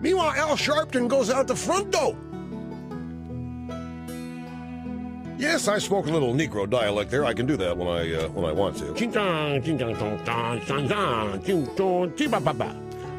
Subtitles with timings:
[0.00, 2.16] Meanwhile, Al Sharpton goes out the front door.
[5.38, 7.24] Yes, I spoke a little Negro dialect there.
[7.24, 8.92] I can do that when I uh, when I want to.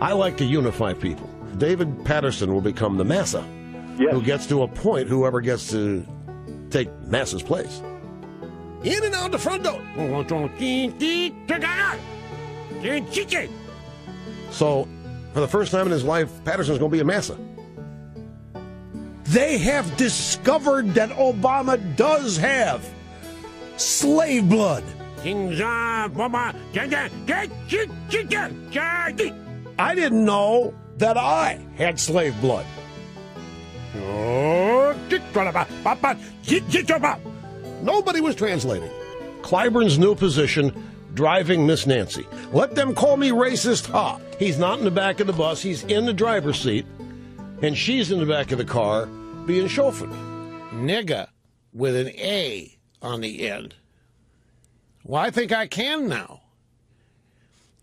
[0.01, 1.29] I like to unify people.
[1.57, 3.43] David Paterson will become the massa,
[3.97, 4.13] Yes.
[4.13, 6.05] who gets to appoint whoever gets to
[6.69, 7.81] take massa's place.
[8.83, 9.81] In and out the front door.
[14.51, 14.87] So,
[15.33, 17.37] for the first time in his life, Paterson's going to be a massa.
[19.25, 22.87] They have discovered that Obama does have
[23.77, 24.83] slave blood.
[29.77, 32.65] I didn't know that I had slave blood.
[37.81, 38.89] Nobody was translating.
[39.41, 40.73] Clyburn's new position,
[41.19, 42.25] driving Miss Nancy.
[42.53, 44.21] Let them call me racist, ha!
[44.37, 46.85] He's not in the back of the bus, he's in the driver's seat,
[47.61, 49.05] and she's in the back of the car
[49.45, 50.13] being chauffeured.
[50.71, 51.27] nigga
[51.73, 53.75] with an A on the end.
[55.03, 56.39] Well, I think I can now.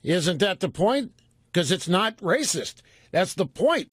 [0.02, 1.12] Isn't that the point?
[1.52, 2.76] Because it's not racist.
[3.10, 3.92] That's the point.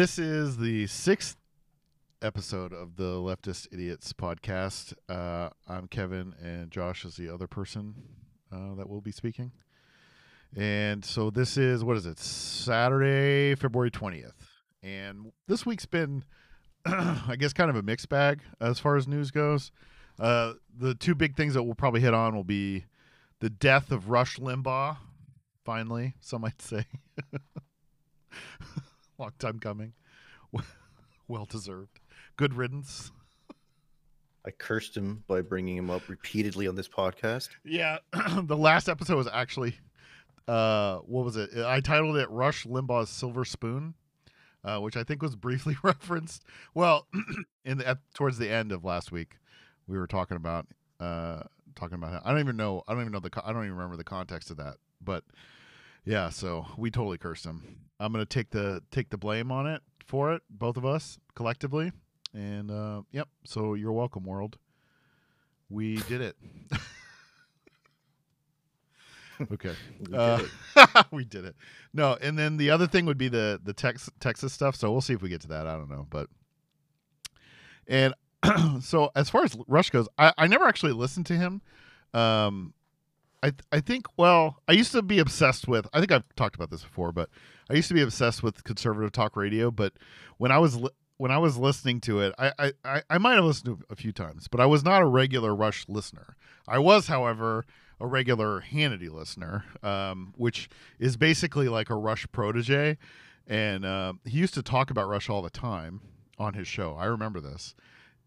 [0.00, 1.36] This is the sixth
[2.22, 4.94] episode of the Leftist Idiots podcast.
[5.10, 7.94] Uh, I'm Kevin, and Josh is the other person
[8.50, 9.52] uh, that will be speaking.
[10.56, 12.18] And so this is what is it?
[12.18, 14.48] Saturday, February twentieth.
[14.82, 16.24] And this week's been,
[16.86, 19.70] I guess, kind of a mixed bag as far as news goes.
[20.18, 22.86] Uh, the two big things that we'll probably hit on will be
[23.40, 24.96] the death of Rush Limbaugh.
[25.62, 26.86] Finally, some might say.
[29.20, 29.92] Long time coming.
[31.28, 32.00] well deserved.
[32.38, 33.12] Good riddance.
[34.46, 37.50] I cursed him by bringing him up repeatedly on this podcast.
[37.62, 37.98] Yeah,
[38.42, 39.78] the last episode was actually,
[40.48, 41.50] uh, what was it?
[41.54, 43.92] I titled it "Rush Limbaugh's Silver Spoon,"
[44.64, 46.42] uh, which I think was briefly referenced.
[46.72, 47.06] Well,
[47.66, 49.36] in the, at, towards the end of last week,
[49.86, 50.66] we were talking about
[50.98, 51.42] uh,
[51.74, 52.12] talking about.
[52.12, 52.84] How, I don't even know.
[52.88, 53.30] I don't even know the.
[53.44, 54.76] I don't even remember the context of that.
[55.04, 55.24] But
[56.04, 57.62] yeah, so we totally cursed him.
[57.98, 61.92] I'm gonna take the take the blame on it for it, both of us collectively.
[62.34, 63.28] And uh, yep.
[63.44, 64.58] So you're welcome, world.
[65.68, 66.36] We did it.
[69.52, 69.72] okay.
[69.98, 70.40] We did Uh,
[70.76, 71.06] it.
[71.10, 71.56] we did it.
[71.92, 74.76] No, and then the other thing would be the the Tex- Texas stuff.
[74.76, 75.66] So we'll see if we get to that.
[75.66, 76.28] I don't know, but
[77.86, 78.14] and
[78.80, 81.62] so as far as Rush goes, I, I never actually listened to him.
[82.14, 82.74] Um,
[83.42, 85.86] I I think well, I used to be obsessed with.
[85.92, 87.30] I think I've talked about this before, but
[87.68, 89.70] I used to be obsessed with conservative talk radio.
[89.70, 89.94] But
[90.38, 93.34] when I was li- when I was listening to it, I, I, I, I might
[93.34, 96.34] have listened to it a few times, but I was not a regular Rush listener.
[96.66, 97.66] I was, however,
[98.00, 102.96] a regular Hannity listener, um, which is basically like a Rush protege.
[103.46, 106.00] And uh, he used to talk about Rush all the time
[106.38, 106.94] on his show.
[106.94, 107.74] I remember this.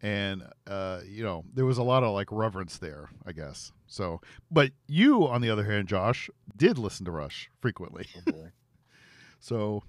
[0.04, 3.72] And uh, you know there was a lot of like reverence there, I guess.
[3.88, 4.22] So,
[4.52, 8.06] but you, on the other hand, Josh, did listen to Rush frequently.
[8.28, 8.50] Oh.
[9.40, 9.84] So,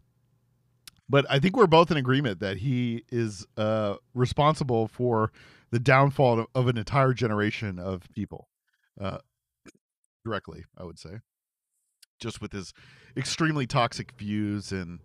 [1.08, 5.31] but I think we're both in agreement that he is uh, responsible for
[5.70, 8.49] the downfall of, of an entire generation of people,
[9.00, 9.19] uh,
[10.25, 10.64] directly.
[10.76, 11.20] I would say,
[12.19, 12.75] just with his
[13.17, 14.99] extremely toxic views and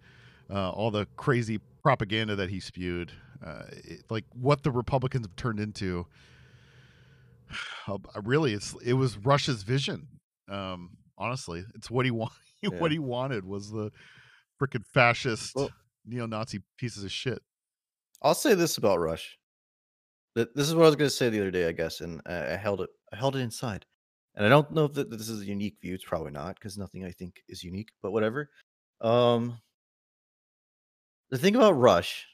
[0.49, 3.11] uh, all the crazy propaganda that he spewed,
[3.45, 6.05] uh, it, like what the Republicans have turned into.
[7.87, 10.07] uh, Really, it's it was Rush's vision.
[10.49, 12.33] Um, honestly, it's what he wanted.
[12.77, 13.91] What he wanted was the
[14.61, 15.71] freaking fascist Well-
[16.05, 17.41] neo-Nazi pieces of shit.
[18.21, 19.37] I'll say this about Rush.
[20.35, 22.53] This is what I was going to say the other day, I guess, and I,
[22.53, 22.89] I held it.
[23.11, 23.85] I held it inside,
[24.35, 25.93] and I don't know if that this is a unique view.
[25.95, 27.89] It's probably not because nothing I think is unique.
[28.01, 28.49] But whatever.
[29.01, 29.57] Um,
[31.29, 32.25] the thing about Rush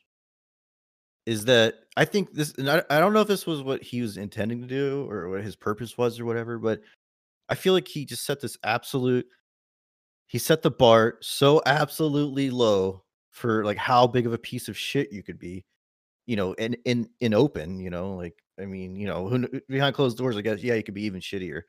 [1.26, 4.02] is that I think this, and I, I don't know if this was what he
[4.02, 6.82] was intending to do or what his purpose was or whatever, but
[7.50, 9.28] I feel like he just set this absolute.
[10.28, 14.78] He set the bar so absolutely low for like how big of a piece of
[14.78, 15.66] shit you could be
[16.26, 19.96] you know, in in in open, you know, like I mean, you know, who, behind
[19.96, 21.62] closed doors, I guess, yeah, you could be even shittier,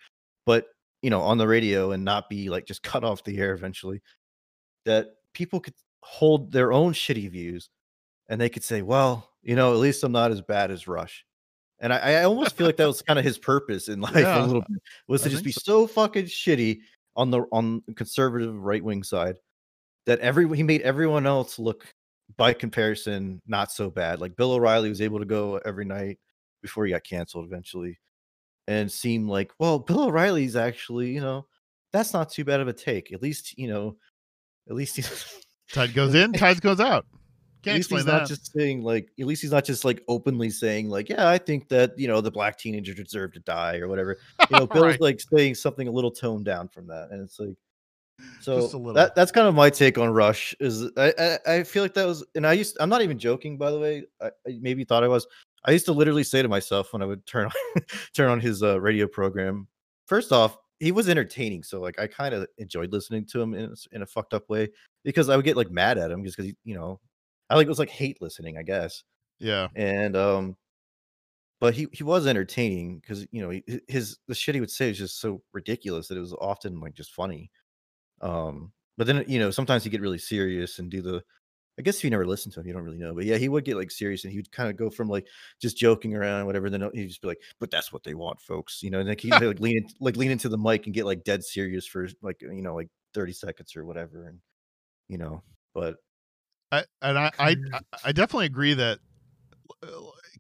[0.47, 0.67] but
[1.03, 4.03] you know, on the radio and not be like just cut off the air eventually.
[4.85, 7.71] That people could hold their own shitty views,
[8.29, 11.25] and they could say, well, you know, at least I'm not as bad as Rush.
[11.79, 14.45] And I, I almost feel like that was kind of his purpose in life Yeah,
[14.45, 16.81] a little bit was to I just be think so fucking shitty
[17.15, 19.37] on the on the conservative right wing side
[20.07, 21.87] that every he made everyone else look
[22.37, 24.21] by comparison not so bad.
[24.21, 26.19] Like Bill O'Reilly was able to go every night
[26.61, 28.01] before he got canceled eventually,
[28.67, 31.47] and seemed like well, Bill O'Reilly's actually you know
[31.93, 33.13] that's not too bad of a take.
[33.13, 33.97] At least you know,
[34.69, 35.41] at least he's
[35.73, 37.07] Tide goes in, tide goes out.
[37.67, 38.13] At Can't least explain he's that.
[38.21, 41.39] not just saying like at least he's not just like openly saying like yeah I
[41.39, 44.19] think that you know the black teenager deserved to die or whatever.
[44.51, 45.01] You know, Bill's Right.
[45.01, 47.57] like saying something a little toned down from that, and it's like
[48.41, 48.95] so Just a little.
[48.95, 50.55] that that's kind of my take on Rush.
[50.61, 53.59] Is I, I I feel like that was, and I used I'm not even joking
[53.59, 54.05] by the way.
[54.23, 55.27] I, I maybe thought I was.
[55.65, 57.83] I used to literally say to myself when I would turn on
[58.15, 59.67] turn on his uh, radio program.
[60.07, 63.75] First off, he was entertaining, so like I kind of enjoyed listening to him in
[63.93, 64.69] in a fucked up way
[65.05, 67.01] because I would get like mad at him just because you know
[67.49, 69.03] I like it was like hate listening, I guess
[69.39, 69.69] yeah.
[69.75, 70.57] and um
[71.61, 74.91] but he he was entertaining because you know he, his the shit he would say
[74.91, 77.51] is just so ridiculous that it was often like just funny
[78.21, 81.23] um but then you know sometimes he'd get really serious and do the
[81.79, 83.49] i guess if you never listen to him you don't really know but yeah he
[83.49, 85.27] would get like serious and he would kind of go from like
[85.61, 88.83] just joking around whatever then he'd just be like but that's what they want folks
[88.83, 91.07] you know and like he'd like lean in, like lean into the mic and get
[91.07, 94.39] like dead serious for like you know like 30 seconds or whatever and
[95.09, 95.43] you know
[95.75, 95.97] but
[96.73, 97.57] I, and I, I,
[98.05, 98.99] I- definitely agree that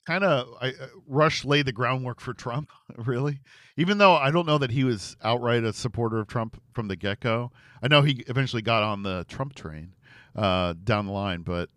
[0.06, 3.40] kind of I, uh, Rush laid the groundwork for Trump, really.
[3.76, 6.96] Even though I don't know that he was outright a supporter of Trump from the
[6.96, 7.50] get go.
[7.82, 9.92] I know he eventually got on the Trump train
[10.34, 11.68] uh, down the line, but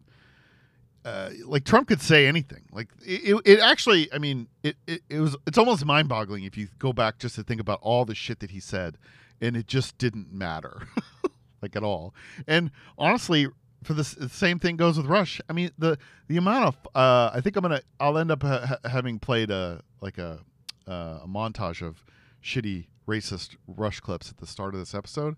[1.06, 2.66] uh, like Trump could say anything.
[2.72, 6.44] Like it, it, it actually, I mean, it, it, it was it's almost mind boggling
[6.44, 8.98] if you go back just to think about all the shit that he said,
[9.42, 10.88] and it just didn't matter,
[11.62, 12.14] like at all.
[12.48, 13.48] And honestly,
[13.84, 15.40] for this the same thing goes with Rush.
[15.50, 15.98] I mean, the
[16.28, 19.52] the amount of uh, I think I'm gonna I'll end up ha- ha- having played
[19.52, 20.40] a like a
[20.88, 22.04] uh, a montage of
[22.44, 25.36] shitty racist Rush clips at the start of this episode,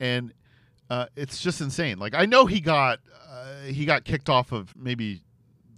[0.00, 0.32] and
[0.90, 1.98] uh, it's just insane.
[1.98, 5.22] Like I know he got uh, he got kicked off of maybe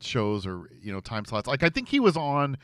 [0.00, 1.46] shows or you know time slots.
[1.46, 2.56] Like I think he was on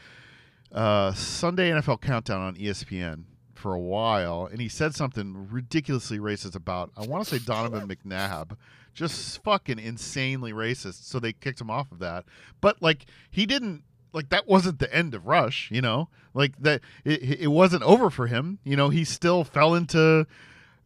[0.73, 3.25] uh, Sunday NFL Countdown on ESPN
[3.55, 7.89] for a while, and he said something ridiculously racist about I want to say Donovan
[7.89, 8.57] McNabb,
[8.97, 11.05] just fucking insanely racist.
[11.05, 12.25] So they kicked him off of that.
[12.61, 16.81] But like he didn't like that wasn't the end of Rush, you know, like that
[17.05, 18.59] it, it wasn't over for him.
[18.65, 20.27] You know, he still fell into.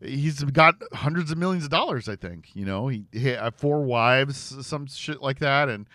[0.02, 2.49] He's got hundreds of millions of dollars, I think.
[2.55, 5.87] You know, he, he had uh, four wives, some shit like that, and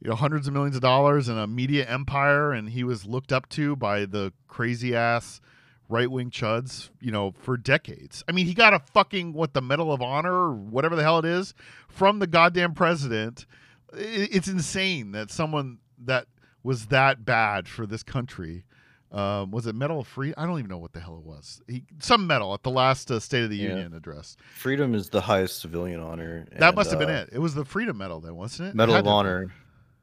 [0.00, 3.32] you know hundreds of millions of dollars and a media empire and he was looked
[3.32, 5.40] up to by the crazy ass
[5.88, 9.92] right-wing chuds you know for decades i mean he got a fucking what the medal
[9.92, 11.54] of honor or whatever the hell it is
[11.88, 13.46] from the goddamn president
[13.94, 16.26] it's insane that someone that
[16.62, 18.64] was that bad for this country
[19.10, 21.62] um, was it medal of free i don't even know what the hell it was
[21.66, 23.70] he, some medal at the last uh, state of the Yeah.
[23.70, 27.38] union address freedom is the highest civilian honor that must have been uh, it it
[27.38, 29.26] was the freedom medal then wasn't it It Medal had of to have been.
[29.32, 29.52] Honor.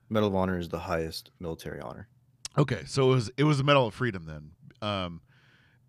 [0.10, 2.08] Medal of Honor is the highest military honor.
[2.60, 4.52] Okay, so it was it was a Medal of Freedom then.
[4.88, 5.22] Um,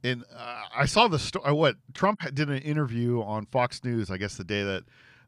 [0.07, 1.53] and uh, I saw the story.
[1.53, 4.85] What Trump did an interview on Fox News, I guess the day that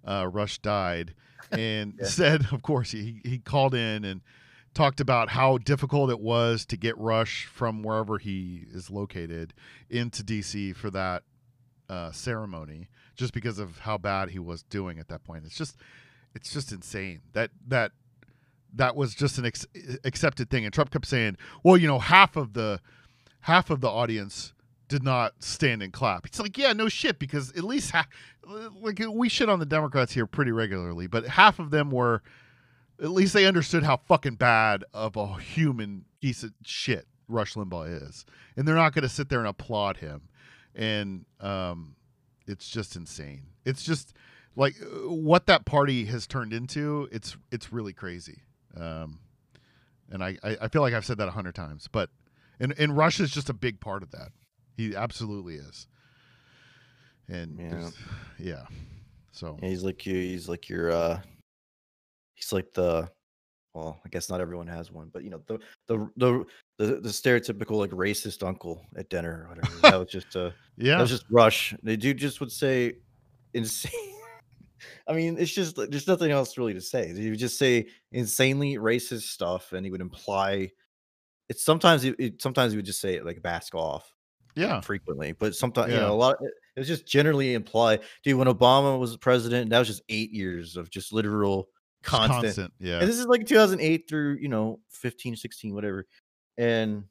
[0.06, 1.14] uh, Rush died,
[1.52, 2.06] and Yeah.
[2.06, 4.20] said, of course, he he called in and
[4.74, 9.52] talked about how difficult it was to get Rush from wherever he is located
[9.90, 11.22] into DC for that
[11.88, 15.44] uh, ceremony, just because of how bad he was doing at that point.
[15.46, 15.76] It's just,
[16.34, 17.92] it's just insane that that
[18.74, 19.66] that was just an ex-
[20.04, 20.64] accepted thing.
[20.66, 22.80] And Trump kept saying, "Well, you know, half of the
[23.40, 24.52] half of the audience."
[24.88, 26.26] Did not stand and clap.
[26.26, 28.08] It's like, yeah, no shit, because at least half,
[28.80, 32.22] like we shit on the Democrats here pretty regularly, but half of them were
[33.02, 38.08] at least they understood how fucking bad of a human piece of shit Rush Limbaugh
[38.08, 38.24] is,
[38.56, 40.22] and they're not going to sit there and applaud him.
[40.74, 41.94] And um,
[42.46, 43.42] it's just insane.
[43.64, 44.14] It's just
[44.56, 47.08] like what that party has turned into.
[47.12, 48.42] It's it's really crazy.
[48.76, 49.20] Um,
[50.10, 52.10] and I, I feel like I've said that a hundred times, but
[52.58, 54.30] and and Rush is just a big part of that.
[54.78, 55.88] He absolutely is.
[57.28, 57.90] And Yeah.
[58.38, 58.66] yeah.
[59.32, 60.14] So Yeah, he's like you.
[60.14, 60.92] He's like your.
[60.92, 61.20] uh
[62.34, 63.10] He's like the.
[63.74, 65.58] Well, I guess not everyone has one, but you know the
[65.88, 66.44] the the
[66.78, 69.76] the, the stereotypical like racist uncle at dinner or whatever.
[69.82, 71.74] that was just uh that yeah, was just Rush.
[71.82, 72.94] The dude just would say
[73.54, 73.92] insane.
[75.08, 77.12] I mean, it's just there's nothing else really to say.
[77.12, 80.70] He would just say insanely racist stuff, and he would imply.
[81.48, 84.14] It's sometimes it, it sometimes he would just say it like bask off
[84.54, 86.36] yeah, frequently, but sometimes you know a lot.
[86.40, 88.38] It it was just generally imply, dude.
[88.38, 91.68] When Obama was president, that was just eight years of just literal
[92.04, 92.44] constant.
[92.44, 92.72] constant.
[92.78, 96.06] Yeah, And this is like 2008 through you know 15, 16, whatever,
[96.56, 97.02] and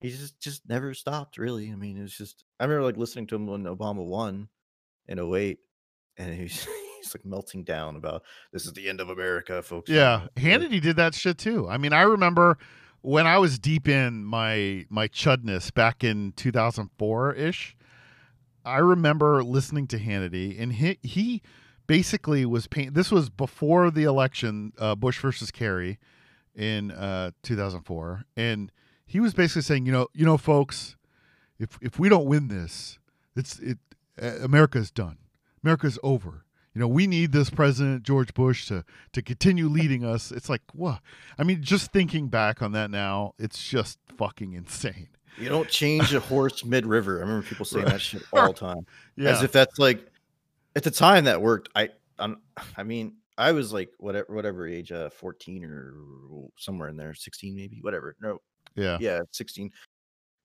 [0.00, 1.36] he just just never stopped.
[1.36, 2.44] Really, I mean, it was just.
[2.58, 4.48] I remember like listening to him when Obama won
[5.06, 5.58] in 08,
[6.16, 6.66] and he's
[7.02, 8.22] he's like melting down about
[8.54, 9.90] this is the end of America, folks.
[9.90, 11.68] Yeah, Hannity did that shit too.
[11.68, 12.56] I mean, I remember
[13.00, 17.76] when I was deep in my my chudness back in 2004 ish.
[18.64, 21.42] I remember listening to Hannity, and he he
[21.86, 22.94] basically was paint.
[22.94, 25.98] This was before the election, uh, Bush versus Kerry,
[26.58, 28.72] in uh, 2004, and
[29.06, 30.96] he was basically saying, you know, you know, folks,
[31.58, 32.98] if if we don't win this,
[33.36, 33.78] it's it
[34.20, 35.18] uh, America's done.
[35.62, 36.44] America's over.
[36.78, 40.30] You know, we need this president George Bush to to continue leading us.
[40.30, 41.00] It's like, what?
[41.36, 45.08] I mean, just thinking back on that now, it's just fucking insane.
[45.36, 47.18] You don't change a horse mid river.
[47.18, 48.86] I remember people saying that shit all the time.
[49.16, 50.06] Yeah, as if that's like
[50.76, 51.88] at the time that worked i
[52.20, 52.40] I'm,
[52.76, 55.94] i mean i was like whatever whatever age uh 14 or
[56.56, 58.38] somewhere in there 16 maybe whatever no
[58.76, 59.72] yeah, yeah 16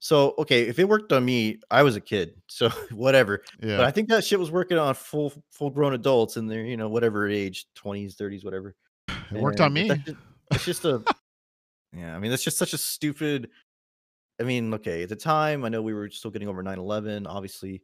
[0.04, 3.78] so okay if it worked on me i was a kid so whatever yeah.
[3.78, 6.76] but i think that shit was working on full full grown adults in their you
[6.76, 8.76] know whatever age 20s 30s whatever
[9.08, 9.88] it worked on me.
[9.88, 10.18] that's just-
[10.52, 11.02] it's just a
[11.94, 13.50] yeah i mean that's just such a stupid
[14.42, 17.82] i mean okay at the time i know we were still getting over 9-11 obviously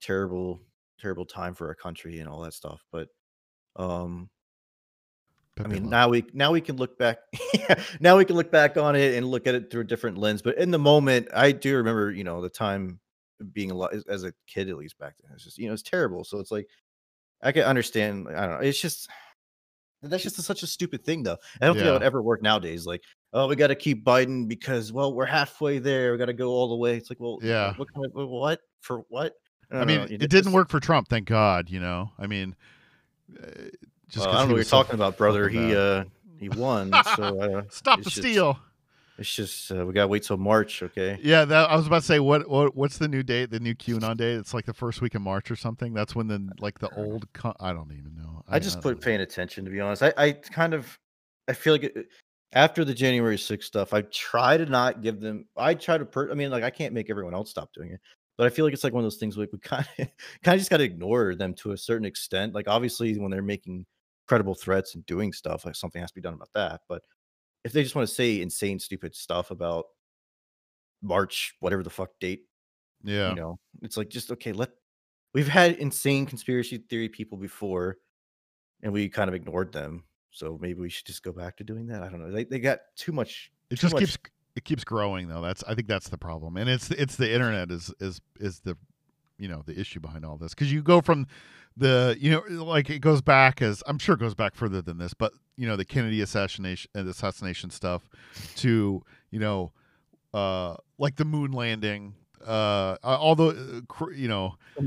[0.00, 0.58] terrible
[0.98, 3.08] terrible time for our country and all that stuff but
[3.76, 4.30] um
[5.62, 7.18] i mean now we now we can look back
[8.00, 10.40] now we can look back on it and look at it through a different lens.
[10.42, 12.98] But in the moment i do remember you know the time
[13.52, 15.82] being a lot as- a kid at least back then it's just you know it's
[15.82, 16.24] terrible.
[16.24, 16.68] So it's like
[17.42, 19.08] i can understand i don't know it's just
[20.00, 21.36] that's just such a stupid thing though.
[21.60, 24.48] I don't think that would ever work nowadays like oh we got to keep biden
[24.48, 26.96] because well we're halfway there we got to go all the way.
[26.96, 27.74] It's like well Yeah.
[27.76, 28.60] what kind of what?
[28.80, 29.34] For what?
[29.70, 31.70] I don't mean, know, it know, didn't work for Trump, thank God.
[31.70, 32.54] You know, I mean,
[33.42, 33.46] uh,
[34.12, 36.04] just well, 'cause i don't know what you're so talking about brother fucking he uh
[36.38, 38.58] he won so uh, stop the just- steal.
[39.18, 41.18] It's just uh, we gotta wait till March, okay?
[41.22, 43.50] Yeah, that I was about to say what, what what's the new date?
[43.50, 44.36] The new QAnon date?
[44.36, 45.92] It's like the first week of March or something.
[45.92, 47.30] That's when the like the old.
[47.34, 48.42] Con- I don't even know.
[48.48, 49.00] I just don't quit know.
[49.04, 50.02] paying attention to be honest.
[50.02, 50.98] I, I kind of
[51.46, 52.08] I feel like it,
[52.54, 55.44] after the January 6th stuff, I try to not give them.
[55.56, 56.06] I try to.
[56.06, 58.00] Per, I mean, like I can't make everyone else stop doing it,
[58.38, 60.08] but I feel like it's like one of those things like we kind of
[60.42, 62.54] kind of just got to ignore them to a certain extent.
[62.54, 63.84] Like obviously, when they're making
[64.32, 66.80] credible threats and doing stuff, like something has to be done about that.
[66.88, 67.02] But
[67.64, 69.84] if they just want to say insane, stupid stuff about
[71.02, 72.44] March, whatever the fuck date
[73.04, 74.70] Yeah, you know it's like just okay let
[75.34, 77.96] we've had insane conspiracy theory people before
[78.82, 81.88] and we kind of ignored them so maybe we should just go back to doing
[81.88, 84.18] that i don't know they, they got too much it too just much- keeps
[84.54, 85.40] it keeps growing though.
[85.40, 88.76] That's I think that's the problem, and it's it's the internet is is is the
[89.38, 91.26] you know the issue behind all this because you go from
[91.76, 94.98] the you know like it goes back as I'm sure it goes back further than
[94.98, 98.08] this, but you know the Kennedy assassination uh, assassination stuff
[98.56, 99.72] to you know
[100.34, 102.14] uh like the moon landing
[102.46, 104.56] uh although uh, cr- you know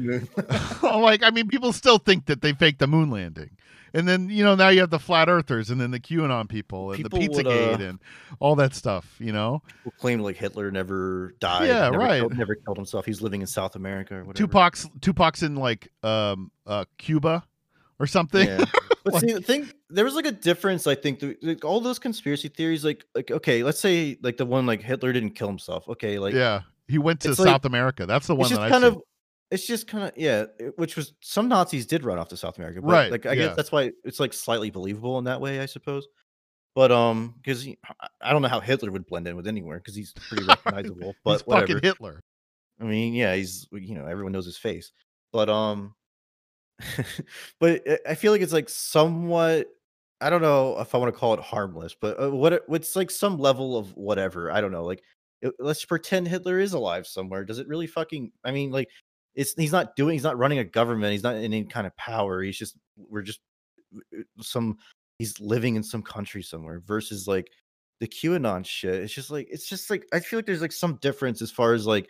[0.83, 3.51] like I mean, people still think that they faked the moon landing,
[3.93, 6.91] and then you know now you have the flat earthers, and then the QAnon people,
[6.91, 7.99] and People the would, PizzaGate, uh, and
[8.39, 9.15] all that stuff.
[9.19, 12.19] You know, people claim like hitler never died Yeah, never right.
[12.21, 15.89] killed, never killed himself he's living in south america or whatever Tupac's Tupac's in like
[16.03, 17.43] um uh Cuba
[17.99, 18.47] or something.
[18.47, 18.65] yeah.
[19.05, 20.87] But Like- see, the thing there was like a difference.
[20.87, 24.47] I think the, like, all those conspiracy theories, like like okay, let's say like the
[24.47, 25.87] one like Hitler didn't kill himself.
[25.87, 28.05] Okay, like yeah, he went to it's like- South America.
[28.05, 29.01] That's the one it's just that I kind of
[29.51, 32.57] it's just kind of yeah it- which was some nazis did run off to south
[32.57, 33.45] america but Right, like i yeah.
[33.47, 36.07] guess that's why it's like slightly believable in that way i suppose
[36.73, 37.67] but um because
[38.21, 41.45] i don't know how hitler would blend in with anywhere because he's pretty recognizable but
[41.45, 42.23] fucking Hitler.
[42.81, 44.91] i mean yeah he's you know everyone knows his face
[45.31, 45.93] but um
[47.59, 49.67] but I- i feel like it's like somewhat
[50.21, 52.95] i don't know if i want to call it harmless but uh, what it- what's
[52.95, 55.03] like some level of whatever i don't know like
[55.59, 57.45] let's pretend Hitler is alive somewhere.
[57.45, 58.31] Does it really fucking?
[58.43, 58.89] I mean, like,
[59.35, 60.13] it's he's not doing.
[60.13, 61.11] He's not running a government.
[61.11, 62.41] He's not in any kind of power.
[62.41, 63.39] He's just we're just
[64.41, 64.77] some.
[65.19, 66.81] He's living in some country somewhere.
[66.85, 67.49] Versus like
[67.99, 68.95] the QAnon shit.
[68.95, 71.73] It's just like it's just like I feel like there's like some difference as far
[71.73, 72.09] as like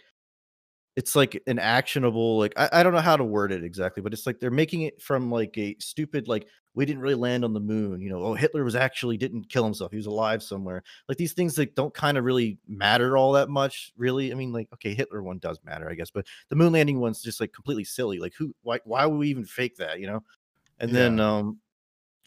[0.96, 4.14] it's like an actionable like I, I don't know how to word it exactly, but
[4.14, 7.54] it's like they're making it from like a stupid like we didn't really land on
[7.54, 8.02] the moon.
[8.02, 9.92] You know, oh Hitler was actually didn't kill himself.
[9.92, 13.50] He was alive somewhere like these things that don't kind of really matter all that
[13.50, 16.74] much really i mean like okay hitler one does matter i guess but the moon
[16.74, 20.00] landing one's just like completely silly like who why why would we even fake that
[20.00, 20.24] you know
[20.80, 21.60] and then um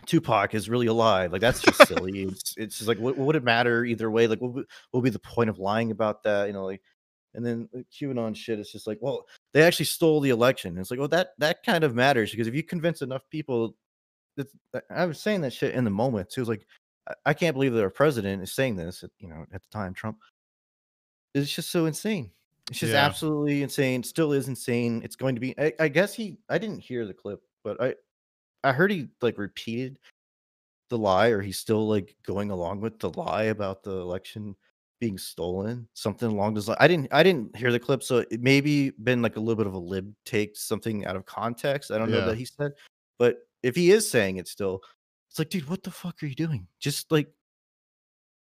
[0.06, 3.36] tupac is really alive like that's just silly it's, it's just like what, what would
[3.36, 6.46] it matter either way like what what would be the point of lying about that
[6.46, 6.82] you know like
[7.38, 10.80] and then the qanon shit it's just like well they actually stole the election And
[10.80, 13.76] it's like well that that kind of matters because if you convince enough people
[14.36, 14.52] that's,
[14.90, 16.66] i was saying that shit in the moment too it's like
[17.08, 19.02] I- I can't believe that our president is saying this.
[19.02, 20.18] at- You know, at the time, Trump.
[21.34, 22.30] It's just so insane.
[22.70, 23.04] It's just Yeah.
[23.06, 24.02] absolutely insane.
[24.02, 25.00] Still is insane.
[25.02, 25.58] It's going to be.
[25.58, 26.36] I, I guess he.
[26.50, 27.94] I didn't hear the clip, but I,
[28.62, 29.98] I heard he like repeated
[30.90, 34.54] the lie, or he's still like going along with the lie about the election
[35.00, 35.88] being stolen.
[35.94, 36.78] Something along those lines.
[36.80, 37.08] I didn't.
[37.12, 39.78] I didn't hear the clip, so it maybe been like a little bit of a
[39.78, 41.90] lib take something out of context.
[41.90, 42.24] I don't know Yeah.
[42.26, 42.72] that he said,
[43.18, 44.82] but if he is saying it still,
[45.30, 46.66] it's like, dude, what the fuck are you doing?
[46.80, 47.28] Just like,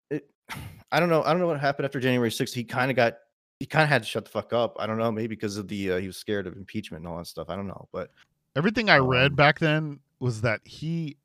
[0.09, 0.29] it,
[0.91, 1.23] I don't know.
[1.23, 2.53] I don't know what happened after January 6th.
[2.53, 3.15] He kind of got,
[3.59, 4.75] he kind of had to shut the fuck up.
[4.79, 7.17] I don't know, maybe because of the, uh, he was scared of impeachment and all
[7.17, 7.49] that stuff.
[7.49, 8.11] I don't know, but
[8.55, 11.17] Everything I read Um, back then was that he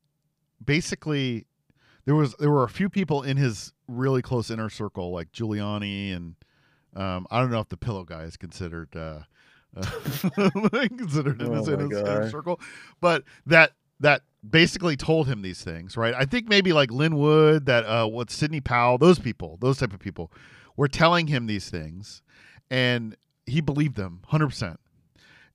[0.63, 1.47] basically
[2.05, 6.15] there was there were a few people in his really close inner circle like Giuliani
[6.15, 6.35] and
[6.95, 9.21] um, I don't know if the pillow guy is considered uh,
[9.75, 9.81] uh,
[10.97, 12.31] considered in his, Oh his inner God.
[12.31, 12.59] circle,
[13.01, 16.13] but that that basically told him these things, right?
[16.13, 19.93] I think maybe like Lin Wood, that uh, what Sidney Powell, those people, those type
[19.93, 20.31] of people,
[20.77, 22.21] were telling him these things,
[22.69, 24.79] and he believed them hundred percent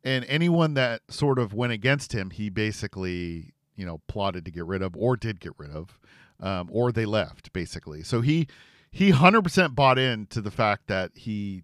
[0.02, 4.64] and anyone that sort of went against him, he basically, you know, plotted to get
[4.64, 5.98] rid of, or did get rid of,
[6.40, 8.02] um, or they left, basically.
[8.02, 8.46] So he
[8.90, 11.62] he hundred percent bought into the fact that he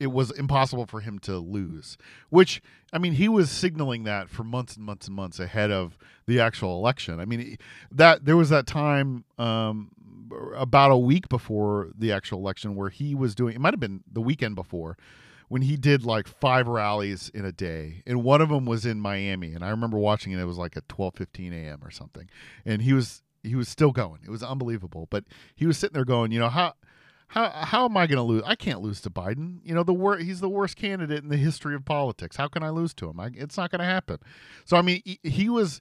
[0.00, 1.96] it was impossible for him to lose.
[2.30, 5.98] Which I mean, he was signaling that for months and months and months ahead of
[6.26, 7.20] the actual election.
[7.20, 7.58] I mean,
[7.90, 9.90] that there was that time um,
[10.56, 13.54] about a week before the actual election where he was doing.
[13.54, 14.96] It might have been the weekend before
[15.48, 19.00] when he did like five rallies in a day and one of them was in
[19.00, 22.28] miami and i remember watching it it was like at 12.15 a.m or something
[22.66, 24.20] and he was he was still going.
[24.24, 25.08] It was unbelievable.
[25.10, 25.24] But
[25.54, 26.74] he was sitting there going you know how
[27.28, 28.42] how how am i going to lose?
[28.46, 29.58] I can't lose to biden.
[29.62, 32.36] You know the wor- he's the worst candidate in the history of politics.
[32.36, 33.20] How can i lose to him?
[33.20, 34.18] I, it's not going to happen.
[34.64, 35.80] So i mean he, he was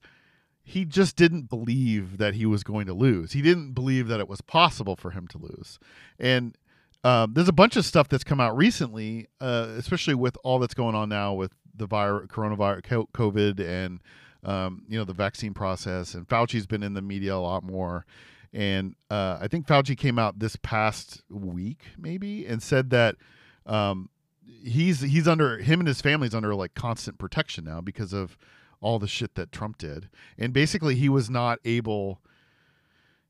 [0.63, 3.31] he just didn't believe that he was going to lose.
[3.31, 5.79] He didn't believe that it was possible for him to lose.
[6.19, 6.57] And
[7.05, 10.73] um, there's a bunch of stuff that's come out recently, uh, especially with all that's
[10.73, 14.01] going on now with the virus, coronavirus, COVID, and
[14.43, 16.13] um, you know the vaccine process.
[16.13, 18.05] And Fauci's been in the media a lot more.
[18.53, 23.15] And uh, I think Fauci came out this past week, maybe, and said that
[23.65, 24.09] um,
[24.63, 28.37] he's he's under him and his family's under like constant protection now because of
[28.79, 30.09] all the shit that Trump did.
[30.37, 32.21] And basically, he was not able.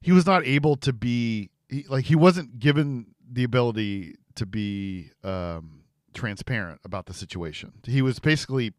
[0.02, 5.12] He was not able to be he, like he wasn't given the ability to be
[5.24, 7.74] um, transparent about the situation.
[7.84, 8.74] He was basically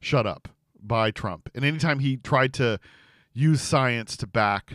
[0.00, 0.48] shut up
[0.86, 2.78] by Trump, and anytime he tried to
[3.32, 4.74] use science to back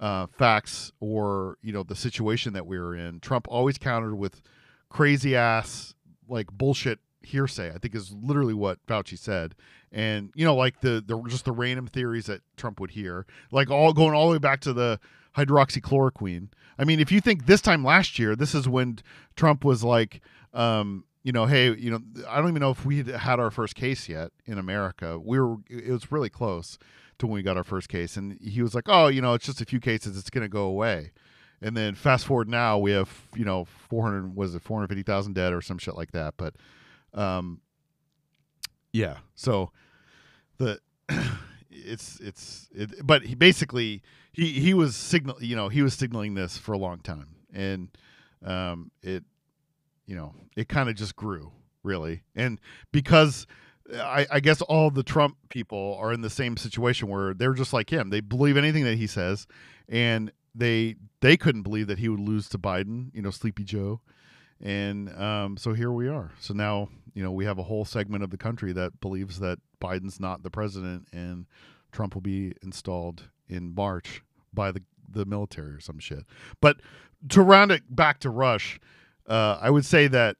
[0.00, 4.40] uh, facts or you know the situation that we were in, Trump always countered with
[4.88, 5.94] crazy ass
[6.28, 7.70] like bullshit hearsay.
[7.70, 9.54] I think is literally what Fauci said,
[9.90, 13.70] and you know like the the just the random theories that Trump would hear, like
[13.70, 15.00] all going all the way back to the
[15.36, 16.48] hydroxychloroquine.
[16.78, 18.98] I mean, if you think this time last year, this is when
[19.36, 20.20] Trump was like,
[20.52, 23.50] um, you know, hey, you know, I don't even know if we had had our
[23.50, 25.18] first case yet in America.
[25.18, 26.78] We were, it was really close
[27.18, 29.44] to when we got our first case, and he was like, oh, you know, it's
[29.44, 31.12] just a few cases, it's going to go away.
[31.60, 35.60] And then fast forward now, we have, you know, 400, was it 450,000 dead or
[35.60, 36.32] some shit like that.
[36.38, 36.54] But,
[37.12, 37.60] um,
[38.94, 39.70] yeah, so
[40.56, 40.80] the,
[41.70, 46.32] it's it's it, but he basically he he was signal you know he was signaling
[46.32, 47.88] this for a long time and
[48.44, 49.24] um it
[50.08, 51.52] you know it kind of just grew
[51.84, 52.58] really and
[52.90, 53.46] because
[53.94, 57.72] I, I guess all the Trump people are in the same situation where they're just
[57.72, 58.10] like him.
[58.10, 59.46] They believe anything that he says,
[59.88, 63.14] and they they couldn't believe that he would lose to Biden.
[63.14, 64.00] You know, Sleepy Joe,
[64.60, 66.32] and um, so here we are.
[66.40, 69.58] So now you know we have a whole segment of the country that believes that
[69.80, 71.46] Biden's not the president, and
[71.92, 76.24] Trump will be installed in March by the the military or some shit.
[76.60, 76.80] But
[77.30, 78.78] to round it back to Rush,
[79.28, 80.36] uh, I would say that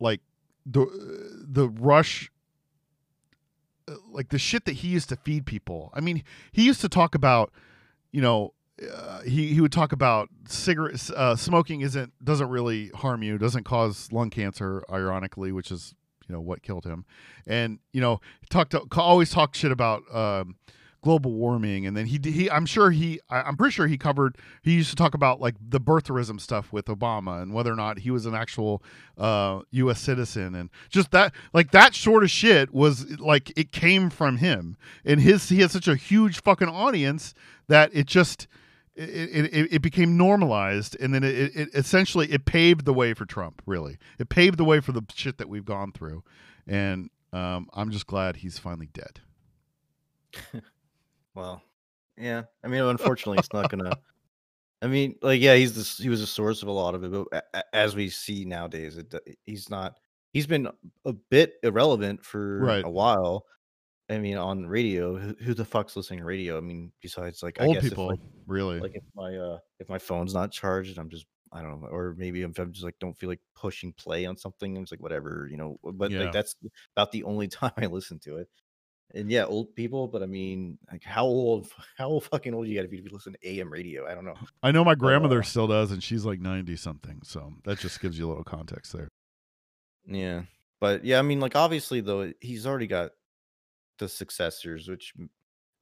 [0.00, 0.20] like
[0.66, 0.86] the
[1.46, 2.30] the Rush
[4.10, 5.90] like the shit that he used to feed people.
[5.94, 7.52] I mean, he used to talk about,
[8.12, 8.52] you know,
[8.94, 13.64] uh, he he would talk about cigarette uh, smoking isn't doesn't really harm you, doesn't
[13.64, 15.94] cause lung cancer, ironically, which is
[16.28, 17.04] you know what killed him,
[17.44, 20.02] and you know talked always talk shit about.
[20.14, 20.56] Um,
[21.08, 24.74] global warming and then he he I'm sure he I'm pretty sure he covered he
[24.74, 28.10] used to talk about like the birtherism stuff with Obama and whether or not he
[28.10, 28.82] was an actual
[29.16, 34.10] uh US citizen and just that like that sort of shit was like it came
[34.10, 34.76] from him.
[35.02, 37.32] And his he had such a huge fucking audience
[37.68, 38.46] that it just
[38.94, 43.24] it, it, it became normalized and then it, it essentially it paved the way for
[43.24, 43.96] Trump really.
[44.18, 46.22] It paved the way for the shit that we've gone through.
[46.66, 49.20] And um, I'm just glad he's finally dead
[51.38, 51.62] Well,
[52.16, 52.44] yeah.
[52.64, 53.92] I mean, unfortunately, it's not gonna.
[54.82, 57.12] I mean, like, yeah, he's the he was a source of a lot of it,
[57.12, 59.14] but a- a- as we see nowadays, it
[59.46, 59.98] he's not.
[60.32, 60.68] He's been
[61.06, 62.84] a bit irrelevant for Right.
[62.84, 63.46] a while.
[64.10, 66.58] I mean, on radio, who, who the fuck's listening to radio?
[66.58, 69.58] I mean, besides like I old guess if, people like, really like if my uh
[69.80, 72.84] if my phone's not charged, I'm just I don't know, or maybe if I'm just
[72.84, 75.78] like don't feel like pushing play on something, I'm just like whatever, you know.
[75.84, 76.18] But Yeah.
[76.18, 76.56] like that's
[76.96, 78.48] about the only time I listen to it.
[79.14, 82.82] And yeah, old people, but I mean, like how old, how fucking old you got
[82.82, 84.06] to be to listen to AM radio?
[84.06, 84.36] I don't know.
[84.62, 87.20] I know my grandmother uh, still does, and she's like ninety something.
[87.24, 89.08] So that just gives you a little context there.
[90.06, 90.42] Yeah,
[90.80, 93.12] but yeah, I mean, like obviously though, he's already got
[93.98, 95.14] the successors, which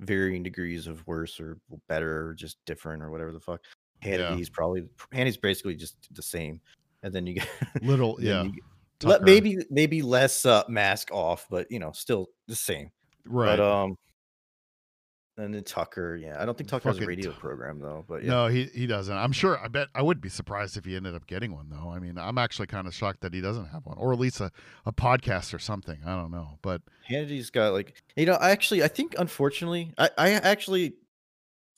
[0.00, 1.58] varying degrees of worse or
[1.88, 3.60] better or just different or whatever the fuck.
[4.04, 4.28] Yeah.
[4.28, 6.60] Hannity's probably Hannity's basically just the same,
[7.02, 7.48] and then you get
[7.82, 12.90] Little, yeah, get- maybe maybe less uh, mask off, but you know, still the same.
[13.26, 13.56] Right.
[13.56, 13.96] But um,
[15.38, 18.04] and then Tucker, yeah, I don't think Tucker has a radio Tu- program though.
[18.08, 19.14] But yeah, No, he he doesn't.
[19.14, 19.58] I'm sure.
[19.62, 21.90] I bet I would be surprised if he ended up getting one though.
[21.90, 24.40] I mean, I'm actually kind of shocked that he doesn't have one, or at least
[24.40, 24.50] a,
[24.86, 25.98] a podcast or something.
[26.06, 30.08] I don't know, but Hannity's got like you know, I actually I think unfortunately, I
[30.16, 30.94] I actually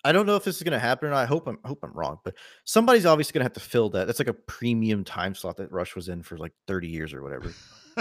[0.04, 1.18] I don't know if this is gonna happen or not.
[1.18, 2.34] I hope I'm I hope I'm wrong, but
[2.64, 4.06] somebody's obviously gonna have to fill that.
[4.06, 7.24] That's like a premium time slot that Rush was in for like 30 years or
[7.24, 7.52] whatever.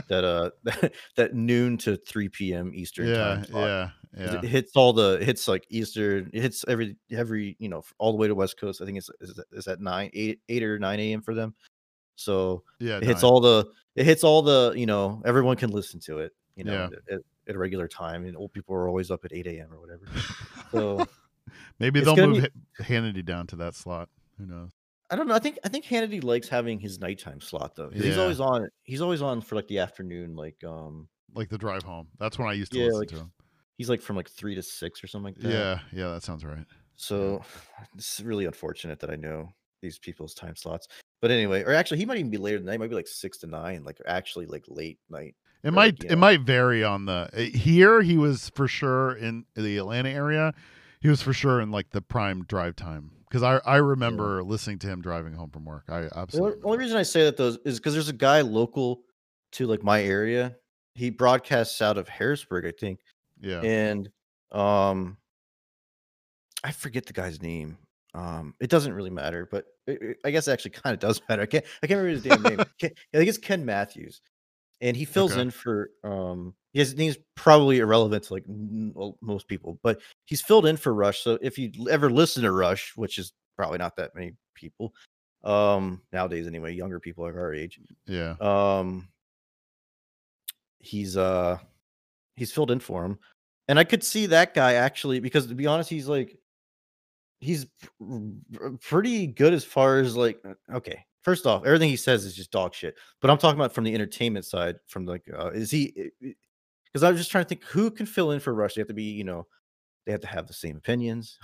[0.09, 0.49] That uh
[1.15, 2.71] that noon to 3 p.m.
[2.73, 4.39] Eastern yeah, yeah, yeah.
[4.39, 6.29] It hits all the it hits like Eastern.
[6.33, 8.81] It hits every every you know all the way to West Coast.
[8.81, 11.21] I think it's is is nine eight eight or nine a.m.
[11.21, 11.53] for them.
[12.15, 15.69] So Yeah, it hits no, all the it hits all the you know everyone can
[15.71, 16.33] listen to it.
[16.55, 17.15] You know Yeah.
[17.15, 19.71] at, at a regular time, and old people are always up at eight a.m.
[19.73, 20.03] or whatever.
[20.71, 21.07] So
[21.79, 24.09] maybe they'll move be- Hannity down to that slot.
[24.37, 24.71] Who knows?
[25.09, 25.35] I don't know.
[25.35, 27.91] I think I think Hannity likes having his nighttime slot though.
[27.91, 28.67] 'cause He's always on.
[28.83, 30.35] He's always on for like the afternoon.
[30.35, 32.09] Like um, Like the drive home.
[32.19, 33.33] That's when I used to Yeah, listen like to him.
[33.77, 35.43] he's like from like three to six or something like that.
[35.51, 36.65] Yeah, yeah, that sounds right.
[36.95, 37.43] So
[37.95, 39.49] it's really unfortunate that I know
[39.81, 40.87] these people's time slots.
[41.21, 42.73] But anyway, or actually, he might even be later than that.
[42.73, 45.35] He might be like six to nine, like actually like late night.
[45.63, 46.17] It might like, it know.
[46.17, 50.53] might vary on the uh, here he was for sure in the Atlanta area.
[51.01, 54.79] He was for sure in like the prime drive time because I I remember listening
[54.79, 55.85] to him driving home from work.
[55.89, 56.59] I absolutely.
[56.61, 59.01] The only, reason I say that though is because there's a guy local
[59.53, 60.55] to like my area.
[60.95, 62.99] He broadcasts out of Harrisburg, I think,
[63.39, 64.09] yeah and
[64.51, 65.17] um,
[66.63, 67.77] I forget the guy's name.
[68.13, 71.21] Um, it doesn't really matter, but it, it- I guess it actually kind of does
[71.29, 71.43] matter.
[71.43, 72.65] I can't I can't remember his damn name.
[72.79, 74.21] Ken, I think it's Ken Matthews,
[74.81, 75.41] and he fills Okay.
[75.41, 76.53] in for um.
[76.73, 81.21] His name's probably irrelevant to like well, most people, but he's filled in for Rush.
[81.23, 84.93] So if you ever listen to Rush, which is probably not that many people,
[85.43, 89.07] um, nowadays anyway, younger people like our age, yeah um
[90.79, 91.57] he's uh
[92.35, 93.17] he's filled in for him
[93.67, 96.37] and i could see that guy actually because to be honest he's like
[97.39, 97.65] he's
[97.99, 102.33] pr- pretty good as far as like uh, okay first off everything he says is
[102.33, 105.69] just dog shit but i'm talking about from the entertainment side from like uh, is
[105.69, 106.09] he
[106.85, 108.87] because i was just trying to think who can fill in for rush they have
[108.87, 109.45] to be you know
[110.05, 111.37] they have to have the same opinions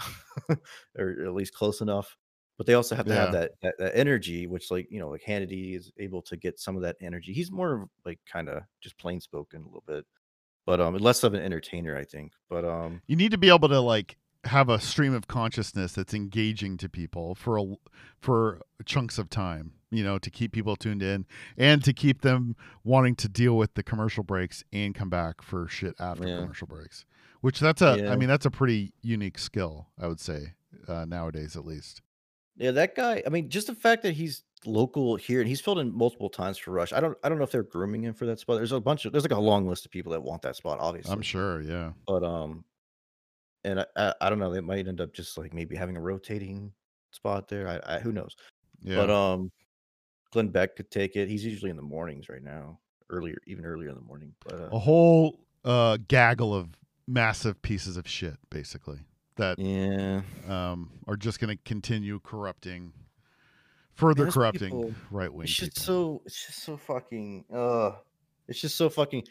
[0.97, 2.15] or at least close enough
[2.57, 5.21] but they also have to have that, that that energy which like you know like
[5.21, 8.63] hannity is able to get some of that energy he's more of like kind of
[8.79, 10.05] just plain spoken a little bit
[10.65, 12.33] but um, less of an entertainer, I think.
[12.49, 16.13] But um, You need to be able to like have a stream of consciousness that's
[16.13, 17.63] engaging to people for a,
[18.19, 21.25] for chunks of time, you know, to keep people tuned in
[21.57, 25.67] and to keep them wanting to deal with the commercial breaks and come back for
[25.67, 26.39] shit after Yeah.
[26.41, 27.05] commercial breaks.
[27.41, 28.15] Which that's a I Yeah.
[28.15, 30.53] mean that's a pretty unique skill, I would say,
[30.87, 32.01] uh, nowadays at least.
[32.57, 33.23] yeah, that guy.
[33.25, 36.57] I mean, just the fact that he's local here and he's filled in multiple times
[36.57, 36.93] for Rush.
[36.93, 38.57] I don't, I don't know if they're grooming him for that spot.
[38.57, 40.79] There's a bunch of, there's like a long list of people that want that spot,
[40.79, 41.11] obviously.
[41.11, 41.93] I'm sure, yeah.
[42.07, 42.63] but um,
[43.63, 44.51] and I, I, I don't know.
[44.53, 46.71] They might end up just like maybe having a rotating
[47.11, 47.67] spot there.
[47.67, 48.35] I, I who knows.
[48.81, 48.97] Yeah.
[48.97, 49.51] But um,
[50.31, 51.29] Glenn Beck could take it.
[51.29, 54.33] He's usually in the mornings right now, earlier, even earlier in the morning.
[54.43, 56.69] But uh, a whole uh gaggle of
[57.07, 58.99] massive pieces of shit basically
[59.37, 62.91] that yeah, um are just going to continue corrupting
[63.93, 67.91] further corrupting right wing it's just so, it's just so fucking, uh,
[68.47, 69.23] it's just so fucking.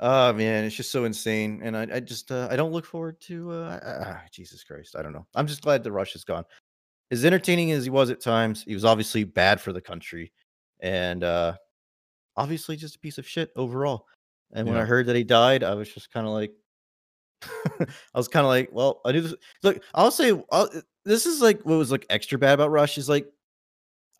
[0.00, 3.20] Oh man, it's just so insane, and I, I just, uh, I don't look forward
[3.22, 3.50] to.
[3.50, 5.26] Uh, ah, Jesus Christ, I don't know.
[5.34, 6.44] I'm just glad the rush is gone.
[7.10, 10.32] As entertaining as he was at times, he was obviously bad for the country,
[10.80, 11.54] and uh,
[12.36, 14.06] obviously just a piece of shit overall.
[14.52, 16.52] And when I heard that he died, I was just kind of like,
[17.80, 19.34] I was kind of like, well, I do this.
[19.62, 20.70] Look, I'll say I'll,
[21.04, 23.26] this is like what was like extra bad about Rush is like,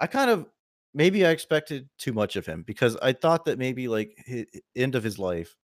[0.00, 0.46] I kind of
[0.92, 4.94] maybe I expected too much of him because I thought that maybe like his end
[4.94, 5.56] of his life,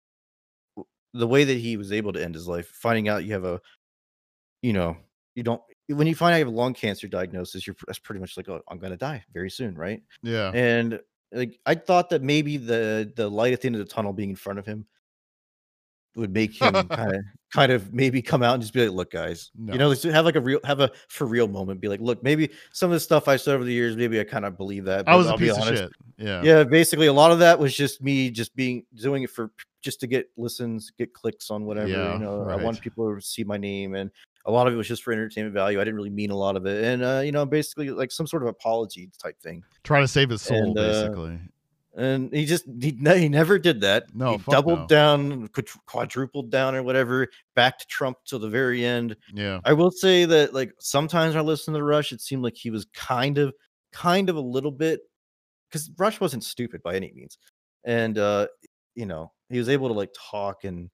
[1.13, 3.61] the way that he was able to end his life, finding out you have a,
[4.61, 4.97] you know,
[5.35, 8.19] you don't when you find out you have a lung cancer diagnosis, you're that's pretty
[8.19, 10.01] much like, oh, I'm gonna die very soon, right?
[10.21, 10.99] yeah and
[11.31, 14.29] like I thought that maybe the the light at the end of the tunnel being
[14.29, 14.85] in front of him
[16.15, 17.21] would make him kind of
[17.51, 19.73] kind of maybe come out and just be like, look, guys, No.
[19.73, 21.81] you know, have like a real have a for real moment.
[21.81, 24.23] Be like, look, maybe some of the stuff I said over the years, maybe I
[24.23, 25.07] kind of believe that.
[25.07, 27.57] i was a I'll be piece of shit yeah Yeah, basically a lot of that
[27.57, 31.65] was just me just being doing it for just to get listens, get clicks on
[31.65, 31.89] whatever.
[31.89, 34.09] Yeah, you know, I want people to see my name and
[34.45, 35.79] a lot of it was just for entertainment value.
[35.79, 36.83] I didn't really mean a lot of it.
[36.83, 39.63] And uh, you know, basically like some sort of apology type thing.
[39.83, 41.39] try to save his soul And, uh, basically
[41.95, 44.05] and he just he, he never did that.
[44.15, 44.87] No, he doubled no.
[44.87, 45.49] down,
[45.85, 47.27] quadrupled down, or whatever.
[47.55, 49.15] Backed Trump till the very end.
[49.33, 52.69] yeah I will say that like sometimes I listen to Rush, it seemed like he
[52.71, 53.53] was kind of,
[53.91, 55.01] kind of a little bit,
[55.69, 57.37] because Rush wasn't stupid by any means,
[57.83, 58.47] and uh,
[58.95, 60.89] you know he was able to like talk and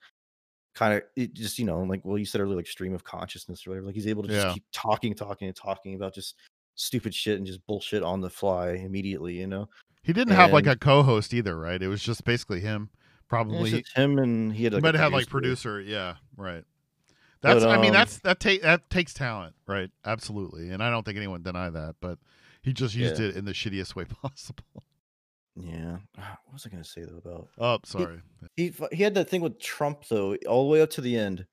[0.75, 3.65] kind of it just you know like well you said earlier like stream of consciousness
[3.65, 3.87] or whatever.
[3.87, 4.53] Like he's able to just Yeah.
[4.53, 6.35] keep talking, talking, and talking about just
[6.75, 9.33] stupid shit and just bullshit on the fly immediately.
[9.39, 9.69] You know.
[10.09, 12.89] He didn't have like a co-host either right it was just basically him
[13.27, 15.79] probably just him and he had he like might a have like producer.
[15.79, 16.63] yeah right
[17.41, 21.03] that's i mean um, that's that take that takes talent right absolutely and i don't
[21.05, 22.17] think anyone deny that but
[22.63, 23.27] he just used Yeah.
[23.27, 24.63] it in the shittiest way possible
[25.55, 25.97] Yeah.
[26.17, 28.21] Ah, What was I gonna say though about oh sorry
[28.55, 28.69] he?
[28.69, 31.45] f- He had that thing with Trump though, all the way up to the end,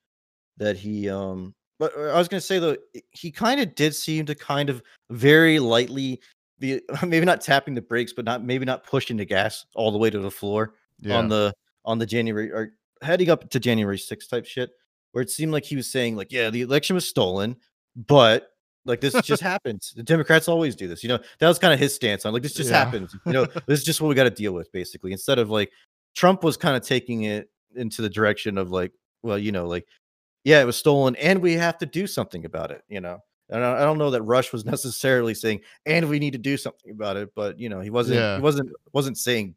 [0.58, 1.54] that he um.
[1.78, 2.76] But uh, I was gonna say though,
[3.10, 6.20] he kind of did seem to kind of very lightly
[6.58, 9.98] be maybe not tapping the brakes, but not maybe not pushing the gas all the
[9.98, 11.52] way to the floor yeah on the
[11.84, 14.70] on the January or heading up to January 6th type shit,
[15.12, 17.56] where it seemed like he was saying like, yeah, the election was stolen,
[17.94, 18.48] but
[18.86, 19.92] like this just happens.
[19.94, 21.18] The Democrats always do this, you know.
[21.38, 22.84] That was kind of his stance on like this just Yeah.
[22.84, 23.44] happens, you know.
[23.66, 25.12] this is just what we got to deal with, basically.
[25.12, 25.70] Instead of like
[26.14, 28.92] Trump was kind of taking it into the direction of like,
[29.22, 29.86] well, you know, like,
[30.44, 33.18] yeah, it was stolen, and we have to do something about it, you know.
[33.50, 36.56] And I I don't know that Rush was necessarily saying, and we need to do
[36.56, 38.18] something about it, but you know, he wasn't.
[38.18, 38.36] Yeah.
[38.36, 39.54] He wasn't wasn't saying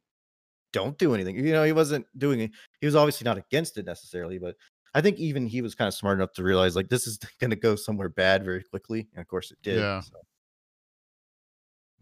[0.72, 1.36] don't do anything.
[1.36, 2.52] You know, he wasn't doing it.
[2.80, 4.56] He was obviously not against it necessarily, but
[4.94, 7.50] I think even he was kind of smart enough to realize like this is going
[7.50, 9.80] to go somewhere bad very quickly, and of course it did.
[9.80, 10.02] Yeah.
[10.02, 10.14] so.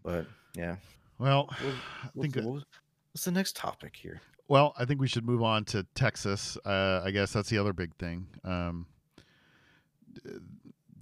[0.03, 0.77] But yeah,
[1.19, 2.65] well i think the, that- what was-
[3.13, 4.21] what's the next topic here?
[4.49, 6.57] Well, I think we should move on to Texas.
[6.65, 8.27] Uh, I guess that's the other big thing.
[8.45, 8.85] Um,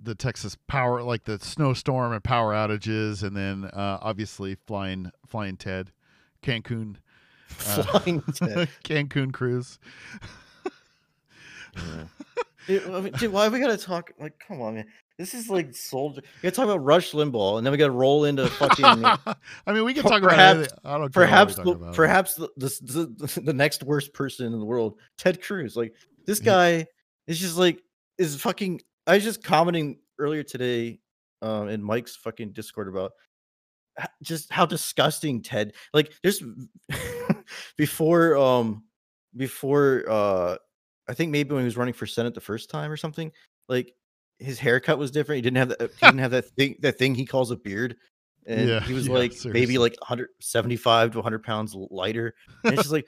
[0.05, 5.57] the Texas power, like the snowstorm and power outages, and then uh, obviously flying, flying
[5.57, 5.91] Ted,
[6.41, 6.97] Cancun,
[7.67, 8.69] Uh, Flying Ted.
[8.83, 9.77] Cancun Cruz.
[11.75, 12.05] Yeah.
[12.67, 14.11] Dude, I mean, dude, why we gotta talk?
[14.19, 14.85] Like, come on, man.
[15.17, 16.21] This is like soldier.
[16.41, 18.85] You gotta talk about Rush Limbaugh, and then we gotta roll into fucking.
[19.67, 20.77] I mean, we can talk about perhaps- anything.
[20.83, 21.93] I don't care perhaps the, about.
[21.93, 22.67] perhaps the, the,
[23.27, 25.75] the the next worst person in the world, Ted Cruz.
[25.75, 25.93] Like
[26.25, 26.87] this guy
[27.27, 27.81] is just like
[28.17, 28.81] is fucking.
[29.07, 30.99] I was just commenting earlier today,
[31.41, 33.11] um, in Mike's fucking Discord about
[34.23, 35.73] just how disgusting Ted.
[35.93, 36.41] Like there's
[37.77, 38.83] before um
[39.35, 40.57] before uh
[41.07, 43.31] I think maybe when he was running for Senate the first time or something,
[43.69, 43.93] like
[44.39, 45.37] his haircut was different.
[45.37, 45.81] He didn't have that.
[45.81, 46.75] He didn't have that thing.
[46.81, 47.95] That thing he calls a beard.
[48.47, 49.51] And Yeah, he was yeah, like seriously.
[49.53, 52.33] maybe like 175 to 100 pounds lighter.
[52.63, 53.05] And it's just like,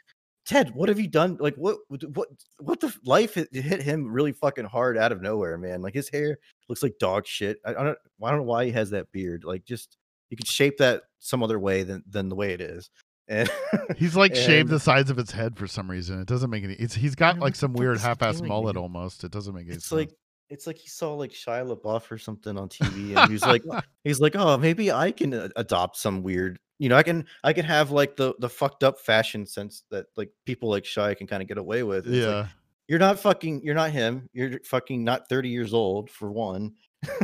[0.48, 1.38] Ted, what have you done?
[1.40, 2.28] Like, what, what,
[2.60, 5.82] what the life hit, hit him really fucking hard out of nowhere, man.
[5.82, 6.38] Like his hair
[6.70, 7.58] looks like dog shit.
[7.66, 9.44] I, I don't, I don't know why he has that beard.
[9.44, 9.98] Like, just
[10.30, 12.90] you could shape that some other way than than the way it is.
[13.28, 13.50] And
[13.98, 16.22] He's like shaved the sides of his head for some reason.
[16.22, 16.76] It doesn't make any.
[16.76, 19.26] It's he's got like some weird half-ass mullet almost.
[19.26, 19.98] It doesn't make any it's sense.
[19.98, 20.12] like
[20.50, 23.64] it's like he saw like Shia LaBeouf or something on TV, and he's like,
[24.04, 27.54] he's like, oh, maybe I can uh, adopt some weird, you know, I can, I
[27.54, 31.28] can have like the the fucked up fashion sense that like people like Shia can
[31.28, 32.08] kind of get away with.
[32.08, 32.48] It's like, yeah.
[32.88, 34.30] you're not fucking, you're not him.
[34.34, 36.74] You're fucking not 30 years old for one.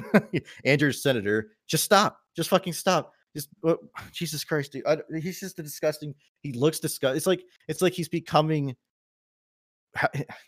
[0.65, 1.51] Andrew's senator.
[1.67, 2.19] Just stop.
[2.36, 3.13] Just fucking stop.
[3.36, 3.75] Just uh,
[4.12, 4.86] Jesus Christ, dude.
[4.86, 6.13] I, he's just a disgusting.
[6.41, 7.17] He looks disgusting.
[7.17, 8.75] It's like it's like he's becoming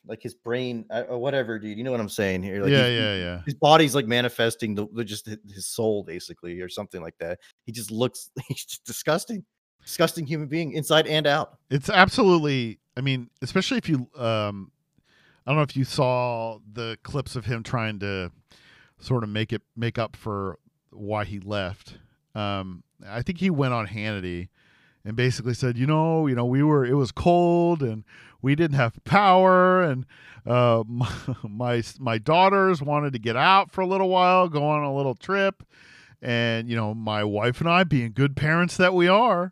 [0.06, 1.78] like his brain uh, or whatever, dude.
[1.78, 2.62] You know what I'm saying here?
[2.62, 3.42] Like yeah, yeah, yeah.
[3.46, 7.40] His body's like manifesting the, the just his soul, basically, or something like that.
[7.66, 8.32] He just looks.
[8.48, 9.44] He's just disgusting,
[9.84, 11.58] disgusting human being, inside and out.
[11.70, 12.80] It's absolutely.
[12.98, 14.10] I mean, especially if you.
[14.18, 14.72] um
[15.46, 18.32] I don't know if you saw the clips of him trying to
[19.00, 20.58] sort of make it make up for
[20.90, 22.00] why he left.
[22.34, 24.50] Um, I think he went on Hannity
[25.04, 28.04] and basically said, you know, you know, we were it was cold and
[28.46, 30.06] we didn't have power and
[30.46, 34.84] uh, my, my my daughters wanted to get out for a little while, go on
[34.84, 35.64] a little trip,
[36.22, 39.52] and you know, my wife and I, being good parents that we are,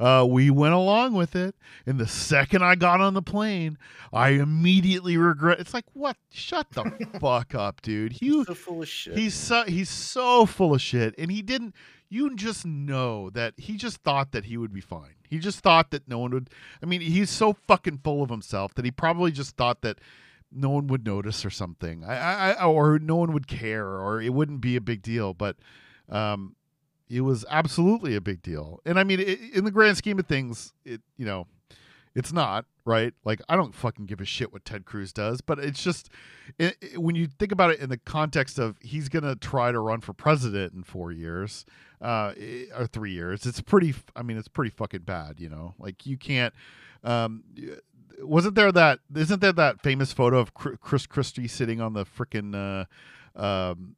[0.00, 1.54] uh, we went along with it.
[1.86, 3.76] And the second I got on the plane,
[4.12, 5.60] I immediately regret.
[5.60, 6.16] It's like, what?
[6.30, 6.84] Shut the
[7.20, 8.20] fuck up, dude.
[8.20, 9.18] You He's so full of shit.
[9.18, 11.74] He's so he's so full of shit, and he didn't.
[12.08, 15.14] You just know that he just thought that he would be fine.
[15.28, 16.50] He just thought that no one would.
[16.82, 19.98] I mean, he's so fucking full of himself that he probably just thought that
[20.50, 22.02] no one would notice or something.
[22.04, 25.34] I, I, I or no one would care, or it wouldn't be a big deal.
[25.34, 25.56] But
[26.08, 26.56] um,
[27.10, 28.80] it was absolutely a big deal.
[28.86, 31.46] And I mean, i in the grand scheme of things, it you know,
[32.14, 33.12] it's not right.
[33.24, 36.08] Like I don't fucking give a shit what Ted Cruz does, but it's just
[36.60, 39.80] i i- when you think about it in the context of he's gonna try to
[39.80, 41.64] run for president in four years,
[42.00, 42.32] uh,
[42.78, 43.44] or three years.
[43.44, 43.94] It's pretty.
[44.16, 45.40] I mean, it's pretty fucking bad.
[45.40, 46.54] You know, like you can't.
[47.04, 47.42] Um,
[48.20, 49.00] wasn't there that?
[49.14, 53.96] Isn't there that famous photo of Chris Christie sitting on the freaking uh, um,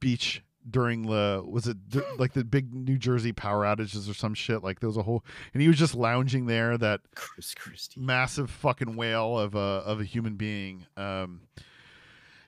[0.00, 0.42] beach?
[0.70, 1.76] During the was it
[2.18, 5.24] like the big New Jersey power outages or some shit like there was a whole
[5.52, 8.00] and he was just lounging there that Chris Christie.
[8.00, 11.42] massive fucking whale of a of a human being um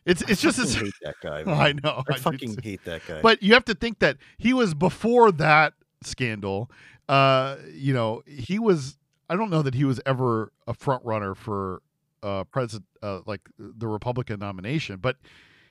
[0.07, 1.45] it's it's just I this fucking hate that guy.
[1.45, 1.61] Man.
[1.61, 3.21] I know I do fucking hate that guy.
[3.21, 6.71] but you have to think that he was before that scandal
[7.09, 8.97] uh you know he was
[9.29, 11.83] I don't know that he was ever a front runner for
[12.23, 15.17] uh president uh like the Republican nomination but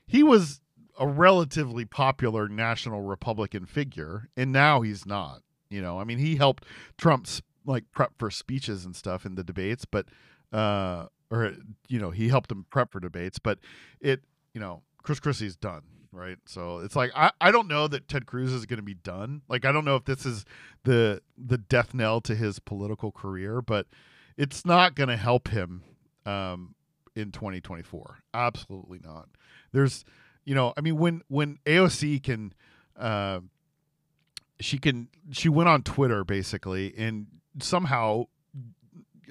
[0.05, 0.61] he was
[0.99, 5.41] a relatively popular national Republican figure, and now he's not.
[5.69, 6.65] You know, I mean, he helped
[6.97, 10.05] Trump's like prep for speeches and stuff in the debates, but
[10.53, 11.53] uh, or
[11.87, 13.59] you know, he helped him prep for debates, but
[13.99, 14.21] it,
[14.53, 15.81] you know, Chris Christie's done.
[16.11, 18.93] Right, so it's like I, I don't know that Ted Cruz is going to be
[18.93, 19.41] done.
[19.49, 20.45] Like I don't know if this is
[20.85, 23.87] the the death knell to his political career, but
[24.37, 25.83] it's not going to help him
[26.25, 26.75] um,
[27.17, 28.19] in 2024.
[28.33, 29.27] Absolutely not.
[29.73, 30.05] There's
[30.45, 32.53] you know, I mean, when when AOC can,
[32.97, 33.39] uh,
[34.59, 37.27] she can, she went on Twitter basically and
[37.59, 38.25] somehow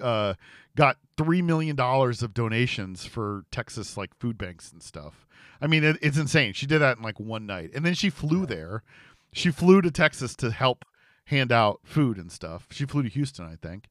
[0.02, 0.34] uh,
[0.76, 5.26] got three million dollars of donations for Texas like food banks and stuff.
[5.60, 6.52] I mean, it, it's insane.
[6.52, 8.82] She did that in like one night, and then she flew there.
[9.32, 10.84] She flew to Texas to help
[11.26, 12.66] hand out food and stuff.
[12.70, 13.88] She flew to Houston, I think.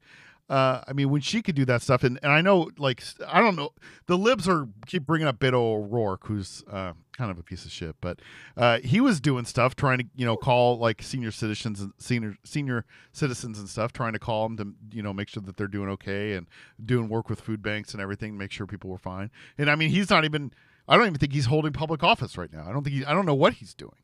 [0.50, 3.40] Uh, I mean, when she could do that stuff, and, and I know, like, I
[3.40, 3.72] don't know,
[4.08, 7.72] the libs are keep bringing up Beto O'Rourke, who's uh, kind of a piece of
[7.72, 8.20] shit, but
[8.58, 12.36] uh, he was doing stuff, trying to, you know, call like senior citizens and senior
[12.44, 15.68] senior citizens and stuff, trying to call them to, you know, make sure that they're
[15.68, 16.48] doing okay and
[16.86, 19.32] doing work with food banks and everything, make sure people were fine.
[19.58, 20.52] And I mean, he's not even,
[20.90, 22.66] I don't even think he's holding public office right now.
[22.68, 23.96] I don't think he, I don't know what he's doing.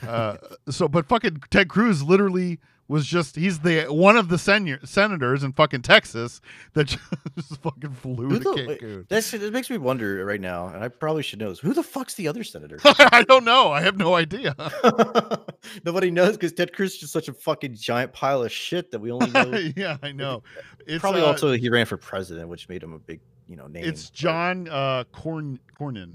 [0.00, 0.36] Uh,
[0.70, 5.42] so, but fucking Ted Cruz literally was just he's the one of the senior, senators
[5.42, 6.40] in fucking Texas
[6.74, 6.86] that
[7.36, 9.08] just fucking flew Who to the- Cancun.
[9.08, 11.60] That's it makes me wonder right now, and I probably should know this.
[11.60, 12.78] Who the fuck's the other senator?
[12.84, 13.70] I don't know.
[13.72, 14.54] I have no idea.
[15.84, 19.00] Nobody knows because Ted Cruz is just such a fucking giant pile of shit that
[19.00, 19.70] we only know.
[19.76, 20.42] yeah, I know.
[20.86, 23.66] It's probably uh, also he ran for president, which made him a big, you know,
[23.68, 23.84] name.
[23.84, 26.14] it's John uh, Corn Cornyn.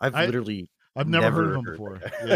[0.00, 1.98] I've I- literally I've never, heard of him that before.
[1.98, 2.10] guy.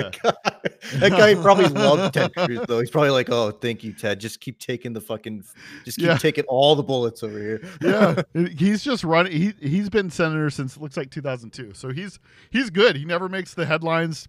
[0.92, 0.98] Yeah.
[1.00, 2.78] that, guy, probably loved Ted Cruz though.
[2.78, 4.20] He's probably like, "Oh, thank you, Ted.
[4.20, 5.42] Just keep taking the fucking,
[5.84, 6.16] just keep Yeah.
[6.18, 8.22] taking all the bullets over here." yeah,
[8.56, 9.32] he's just running.
[9.32, 11.72] He he's been senator since it looks like 2002.
[11.74, 12.18] So he's
[12.50, 12.96] he's good.
[12.96, 14.28] He never makes the headlines.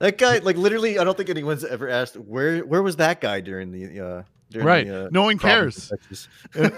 [0.00, 3.40] That guy, like literally, I don't think anyone's ever asked where where was that guy
[3.40, 4.86] during the uh during Right.
[4.86, 5.92] the, uh, No one cares.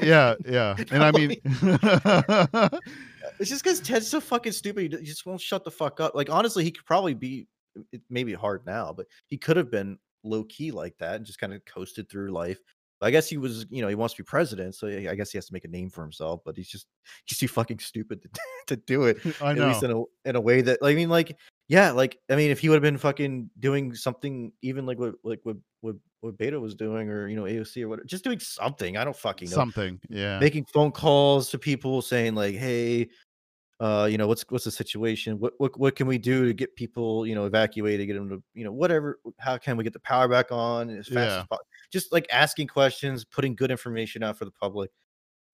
[0.03, 0.74] yeah, yeah.
[0.90, 1.36] And I mean,
[3.38, 4.92] It's just because Ted's so fucking stupid.
[4.92, 6.14] He just won't shut the fuck up.
[6.14, 7.48] Like honestly, he could probably be.
[7.90, 11.24] It may be hard now, but he could have been low key like that and
[11.24, 12.58] just kind of coasted through life.
[13.00, 15.38] I guess he was, you know, he wants to be president, so I guess he
[15.38, 16.40] has to make a name for himself.
[16.44, 16.86] But he's just
[17.24, 18.28] he's too fucking stupid to,
[18.68, 19.18] to do it.
[19.42, 19.68] I At know.
[19.68, 21.36] least in a in a way that I mean, like,
[21.68, 25.14] yeah, like I mean, if he would have been fucking doing something, even like what
[25.24, 28.38] like what what what Beto was doing, or you know, AOC or whatever, just doing
[28.38, 28.96] something.
[28.96, 30.00] I don't fucking know Something.
[30.08, 30.38] Yeah.
[30.38, 33.08] making phone calls to people saying like hey
[33.80, 36.74] uh you know what's what's the situation what what, what can we do to get
[36.76, 39.98] people you know evacuated get them to you know whatever how can we get the
[40.00, 41.38] power back on as fast Yeah.
[41.40, 44.90] as possible just like asking questions putting good information out for the public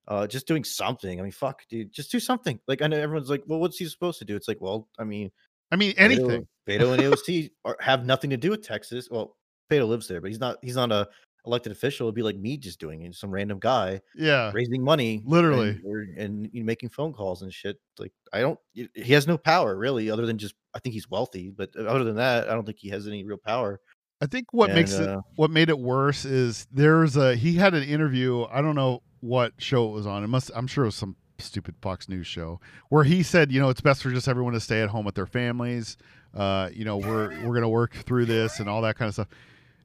[0.08, 3.30] uh just doing something i mean fuck dude just do something like i know everyone's
[3.30, 5.30] like well what's he supposed to do it's like well i mean
[5.70, 6.48] I mean, Beto- anything.
[6.66, 9.08] Beto and AOC are, have nothing to do with Texas.
[9.10, 9.36] Well,
[9.68, 10.56] Beto lives there, but he's not.
[10.62, 11.08] He's not a
[11.46, 12.06] elected official.
[12.06, 13.14] It'd be like me just doing it.
[13.14, 14.50] Some random guy Yeah.
[14.52, 15.80] raising money, Literally.
[15.82, 17.78] and, and you know, making phone calls and shit.
[17.98, 20.54] Like I don't, he has no power really, other than just.
[20.74, 23.24] I think he's wealthy, but uh, other than that, I don't think he has any
[23.24, 23.80] real power.
[24.20, 27.54] I think what makes And, it uh, what made it worse is there's a he
[27.54, 28.44] had an interview.
[28.50, 30.22] I don't know what show it was on.
[30.24, 33.60] It must I'm sure it was some stupid Fox News show where he said, you
[33.60, 35.96] know, it's best for just everyone to stay at home with their families.
[36.34, 39.28] Uh, you know, we're we're gonna work through this and all that kind of stuff.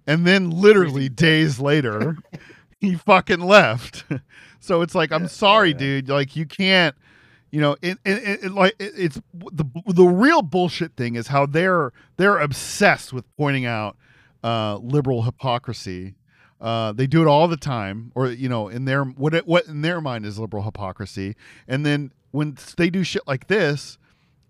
[0.05, 2.17] And then literally days later,
[2.79, 4.05] he fucking left.
[4.59, 5.77] so it's like, I'm sorry, yeah.
[5.77, 6.09] dude.
[6.09, 6.95] Like you can't
[7.53, 11.45] you know it, it, it, like it, it's the the real bullshit thing is how
[11.45, 13.95] they're they're obsessed with pointing out
[14.43, 16.15] uh liberal hypocrisy
[16.61, 19.67] uh they do it all the time or you know in their what it, what
[19.67, 21.35] in their mind is liberal hypocrisy
[21.67, 23.99] and then when they do shit like this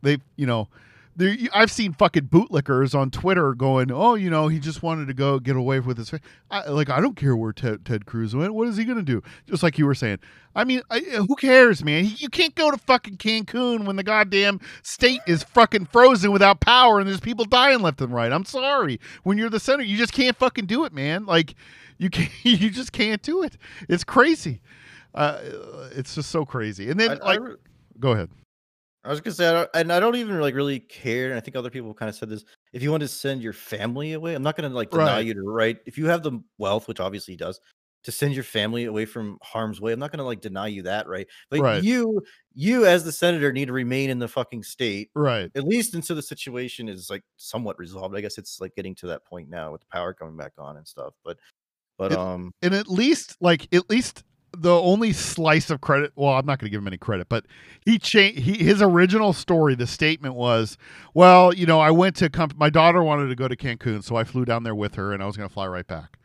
[0.02, 0.70] they you know
[1.16, 5.14] there, I've seen fucking bootlickers on Twitter going, "Oh, you know, he just wanted to
[5.14, 8.36] go get away with his." fa-" I, like, I don't care where Ted, Ted Cruz
[8.36, 8.54] went.
[8.54, 9.22] What is he gonna do?
[9.48, 10.20] Just like you were saying.
[10.56, 12.12] I mean, I, who cares, man?
[12.18, 17.00] You can't go to fucking Cancun when the goddamn state is fucking frozen without power
[17.00, 18.32] and there's people dying left and right.
[18.32, 19.00] I'm sorry.
[19.24, 21.26] When you're the center, you just can't fucking do it, man.
[21.26, 21.56] Like,
[21.98, 22.32] you can't.
[22.44, 23.58] You just can't do it.
[23.90, 24.62] It's crazy.
[25.16, 25.40] Uh,
[25.92, 26.90] it's just so crazy.
[26.90, 27.56] And then, I like, re-
[28.00, 28.30] go ahead.
[29.06, 31.28] I was gonna say, I don't, and I don't even like really care.
[31.30, 32.46] And I think other people kind of said this.
[32.72, 35.26] If you want to send your family away, I'm not gonna like deny Right.
[35.26, 35.78] you the right.
[35.86, 37.60] If you have the wealth, which obviously he does,
[38.04, 41.08] to send your family away from harm's way, I'm not gonna like deny you that
[41.08, 41.28] right.
[41.50, 41.84] But Right.
[41.84, 42.22] you,
[42.54, 45.52] you as the senator, need to remain in the fucking state Right.
[45.56, 48.16] at least until the situation is like somewhat resolved.
[48.16, 50.78] I guess it's like getting to that point now with the power coming back on
[50.78, 51.14] and stuff.
[51.26, 51.38] But,
[51.98, 54.24] but It- um, and at least like at least
[54.56, 57.46] the only slice of credit well i'm not going to give him any credit but
[57.86, 60.78] he changed he, his original story the statement was
[61.14, 64.24] well you know i went to my daughter wanted to go to cancun so i
[64.24, 66.18] flew down there with her and i was going to fly right back.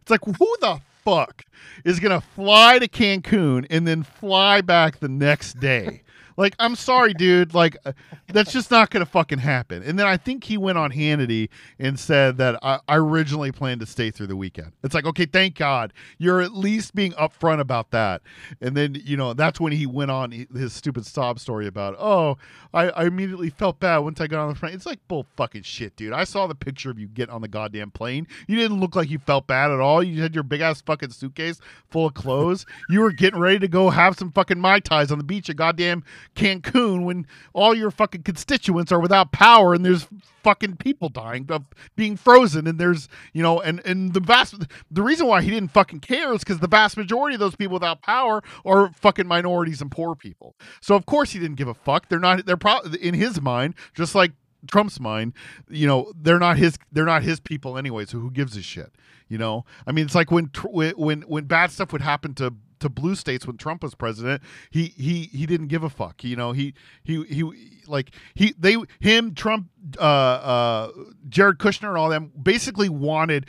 [0.00, 1.44] It's like who the fuck
[1.84, 6.03] is going to fly to cancun and then fly back the next day
[6.36, 7.54] like i'm sorry dude.
[7.54, 7.92] Like uh,
[8.28, 9.82] that's just not going to fucking happen.
[9.82, 13.80] And then i think he went on hannity and said that I, I originally planned
[13.80, 14.72] to stay through the weekend.
[14.82, 15.92] It's like okay thank god.
[16.18, 18.22] You're at least being upfront about that.
[18.60, 22.36] And then you know that's when he went on his stupid sob story about oh
[22.72, 24.74] I, I immediately felt bad once i got on the plane.
[24.74, 26.12] It's like bull fucking shit dude.
[26.12, 28.26] I saw the picture of you get on the goddamn plane.
[28.46, 30.02] You didn't look like you felt bad at all.
[30.02, 31.60] You had your big ass fucking suitcase
[31.90, 32.66] full of clothes.
[32.88, 35.56] You were getting ready to go have some fucking mai tais on the beach at
[35.56, 40.06] goddamn cancun when all your fucking constituents are without power and there's
[40.42, 41.64] fucking people dying of
[41.96, 44.54] being frozen and there's you know and and the vast
[44.90, 47.74] the reason why he didn't fucking care is because the vast majority of those people
[47.74, 50.54] without power are fucking minorities and poor people.
[50.80, 52.08] So of course he didn't give a fuck.
[52.08, 54.32] They're not they're probably in his mind just like
[54.70, 55.34] trump's mind
[55.68, 58.94] you know they're not his they're not his people anyway so who gives a shit
[59.28, 59.64] you know?
[59.86, 63.46] I mean it's like when when, when bad stuff would happen to to blue states
[63.46, 66.24] when Trump was president, he he he didn't give a fuck.
[66.24, 67.44] You know, he he he
[67.86, 69.68] like he they him Trump
[69.98, 70.90] uh uh
[71.28, 73.46] Jared Kushner and all them basically wanted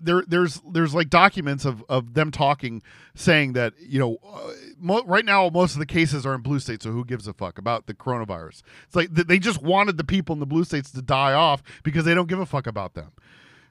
[0.00, 2.82] there there's there's like documents of of them talking
[3.14, 6.58] saying that you know uh, mo- right now most of the cases are in blue
[6.58, 9.96] states so who gives a fuck about the coronavirus it's like th- they just wanted
[9.96, 12.66] the people in the blue states to die off because they don't give a fuck
[12.66, 13.12] about them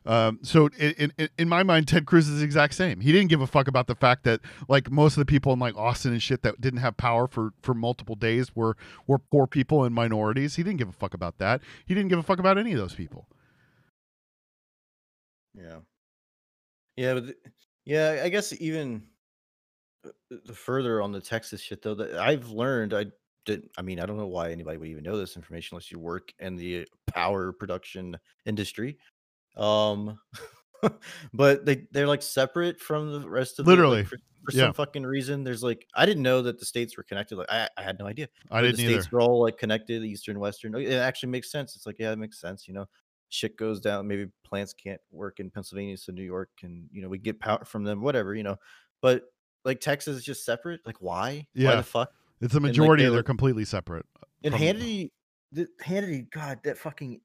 [0.06, 3.02] um, so in, in in my mind, Ted Cruz is the exact same.
[3.02, 5.60] He didn't give a fuck about the fact that like most of the people in
[5.60, 8.76] like Austin and shit that didn't have power for for multiple days were
[9.06, 10.56] were poor people and minorities.
[10.56, 11.62] He didn't give a fuck about that.
[11.86, 13.28] He didn't give a fuck about any of those people.
[15.54, 15.80] Yeah.
[16.96, 17.38] Yeah, but th-
[17.86, 19.04] yeah, I guess even
[20.06, 20.10] uh,
[20.46, 23.06] the further on the Texas shit though, that I've learned I
[23.46, 26.00] did I mean, I don't know why anybody would even know this information unless you
[26.00, 28.98] work in the power production industry.
[29.58, 30.20] Um
[31.34, 34.64] but they they're like separate from the rest of Literally, The, like, for, for yeah.
[34.66, 37.38] some fucking reason, there's like I didn't know that the states were connected.
[37.38, 38.28] Like I, I had no idea.
[38.50, 38.94] I didn't the either.
[39.02, 40.74] states were all like connected, eastern, western.
[40.76, 41.76] It actually makes sense.
[41.76, 42.68] It's like yeah, it makes sense.
[42.68, 42.86] You know,
[43.30, 44.08] shit goes down.
[44.08, 47.64] Maybe plants can't work in Pennsylvania, so New York can you know we get power
[47.66, 48.02] from them.
[48.02, 48.58] Whatever you know,
[49.02, 49.26] but
[49.64, 50.80] like Texas is just separate.
[50.86, 51.46] Like why?
[51.54, 51.76] Why Yeah.
[51.76, 52.10] the fuck?
[52.42, 53.04] It's the like, majority.
[53.04, 54.08] they're they're completely separate.
[54.44, 55.12] And from- Hannity,
[55.52, 57.22] the, Hannity, God, that fucking.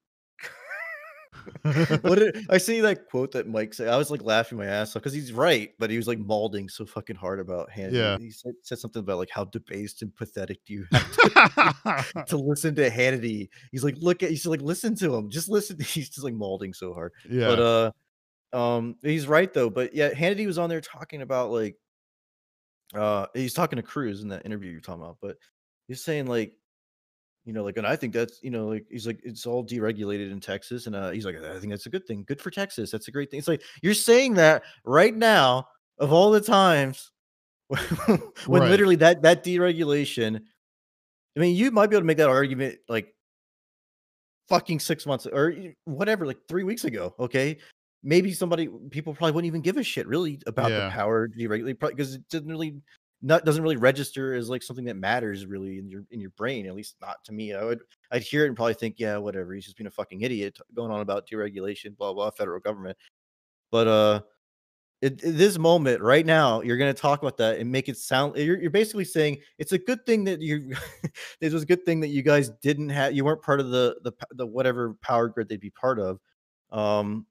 [2.02, 3.88] what did I see that quote that Mike said?
[3.88, 6.68] I was like laughing my ass off because he's right, but he was like mauling
[6.68, 7.92] so fucking hard about Hannity.
[7.92, 8.18] Yeah.
[8.18, 12.36] He said, said something about like how debased and pathetic do you have to, to
[12.36, 13.48] listen to Hannity?
[13.72, 15.78] He's like, look at, he's like, listen to him, just listen.
[15.86, 17.12] He's just like mauling so hard.
[17.28, 17.46] yeah.
[17.48, 17.92] But
[18.52, 19.70] uh, um, he's right though.
[19.70, 21.76] But yeah, Hannity was on there talking about like,
[22.94, 25.36] uh, he's talking to Cruz in that interview you're talking about, but
[25.88, 26.52] he's saying like,
[27.46, 30.30] you know, like, and I think that's, you know, like he's like, it's all deregulated
[30.30, 32.90] in Texas, and uh, he's like, I think that's a good thing, good for Texas,
[32.90, 33.38] that's a great thing.
[33.38, 35.68] It's like you're saying that right now
[35.98, 37.12] of all the times
[37.68, 38.70] when Right.
[38.70, 40.40] literally that that deregulation.
[41.36, 43.14] I mean, you might be able to make that argument like
[44.48, 47.14] fucking six months or whatever, like three weeks ago.
[47.18, 47.58] Okay.
[48.02, 50.84] Maybe somebody, people probably wouldn't even give a shit really about Yeah.
[50.86, 52.80] the power deregulate because it doesn't really,
[53.22, 56.66] not doesn't really register as like something that matters really in your in your brain.
[56.66, 57.54] At least not to me.
[57.54, 57.80] I would
[58.12, 59.54] I'd hear it and probably think, yeah, whatever.
[59.54, 62.96] He's just being a fucking idiot going on about deregulation, blah blah, federal government.
[63.70, 64.20] But uh,
[65.00, 68.36] this moment right now, you're going to talk about that and make it sound.
[68.36, 70.74] You're, you're basically saying it's a good thing that you.
[71.40, 73.14] it was a good thing that you guys didn't have.
[73.14, 76.18] You weren't part of the the the whatever power grid they'd be part of.
[76.70, 77.26] Um,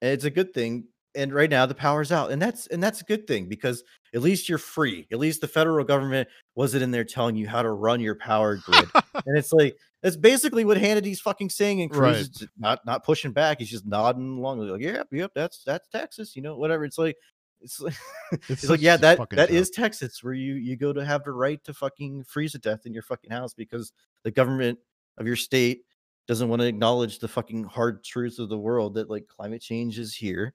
[0.00, 0.84] and it's a good thing.
[1.18, 3.82] And right now the power's out, and that's and that's a good thing because
[4.14, 5.04] at least you're free.
[5.10, 8.56] At least the federal government wasn't in there telling you how to run your power
[8.56, 8.88] grid.
[9.14, 12.14] and it's like that's basically what Hannity's fucking saying, and Cruz Right.
[12.20, 13.58] is not not pushing back.
[13.58, 16.84] He's just nodding along, like, "Yep, yep, that's that's Texas," you know, whatever.
[16.84, 17.16] It's like
[17.60, 17.94] it's like
[18.32, 21.32] It's it's like yeah, that that is Texas, where you you go to have the
[21.32, 23.92] right to fucking freeze to death in your fucking house because
[24.22, 24.78] the government
[25.16, 25.82] of your state
[26.28, 29.98] doesn't want to acknowledge the fucking hard truths of the world that like climate change
[29.98, 30.54] is here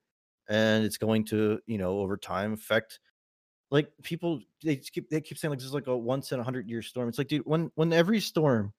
[0.50, 3.00] and it's going to you know over time affect
[3.72, 6.44] like people they keep they keep saying like this is like a once in a
[6.44, 7.10] hundred year storm.
[7.10, 8.72] It's like dude, when when every storm,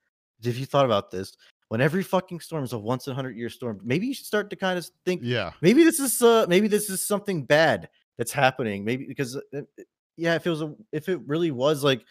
[0.43, 1.37] if you thought about this,
[1.69, 4.27] when every fucking storm is a once in a hundred year storm, maybe you should
[4.27, 5.51] start to kind of think Yeah.
[5.61, 7.89] maybe this is uh maybe this is something bad
[8.19, 9.87] that's happening maybe because uh, it-
[10.17, 12.05] yeah if it was a, if it really was like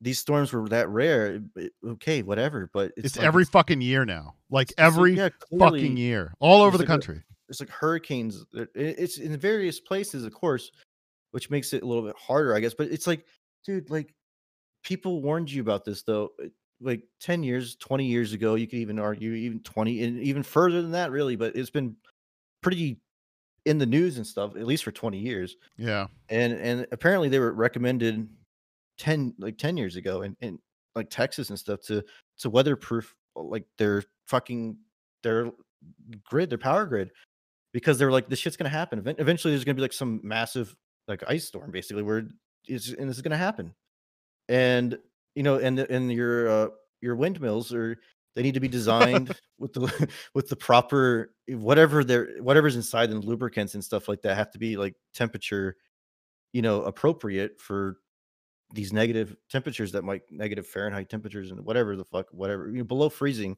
[0.00, 4.04] these storms were that rare it- okay whatever but it's, It's, like every fucking year
[4.04, 4.36] now.
[4.50, 6.32] Like every yeah, fucking year.
[6.38, 7.22] All over the country.
[7.48, 10.70] It's like hurricanes it- it- it's in various places of course
[11.32, 13.26] which makes it a little bit harder i guess but it's like
[13.64, 14.14] dude like
[14.84, 16.30] people warned you about this though
[16.80, 20.80] like 10 years 20 years ago you could even argue even 20 and even further
[20.80, 21.96] than that really but it's been
[22.62, 23.00] pretty
[23.64, 26.06] in the news and stuff at least for 20 years Yeah.
[26.30, 28.28] and and apparently they were recommended
[28.98, 30.58] 10 like 10 years ago in, in
[30.94, 32.02] like texas and stuff to
[32.38, 34.76] to weatherproof like their fucking
[35.22, 35.50] their
[36.24, 37.10] grid their power grid
[37.78, 38.98] because they're like this shit's gonna happen.
[39.18, 40.74] Eventually there's gonna be like some massive
[41.06, 42.28] like ice storm basically where
[42.66, 43.72] it's and this is gonna happen.
[44.48, 44.98] And
[45.36, 46.68] you know and the- and your uh
[47.00, 47.96] your windmills are
[48.34, 53.20] they need to be designed with the with the proper whatever they're whatever's inside them
[53.20, 55.76] lubricants and stuff like that have to be like temperature
[56.52, 57.98] you know appropriate for
[58.74, 62.84] these negative temperatures that might negative fahrenheit temperatures and whatever the fuck whatever you know,
[62.84, 63.56] below freezing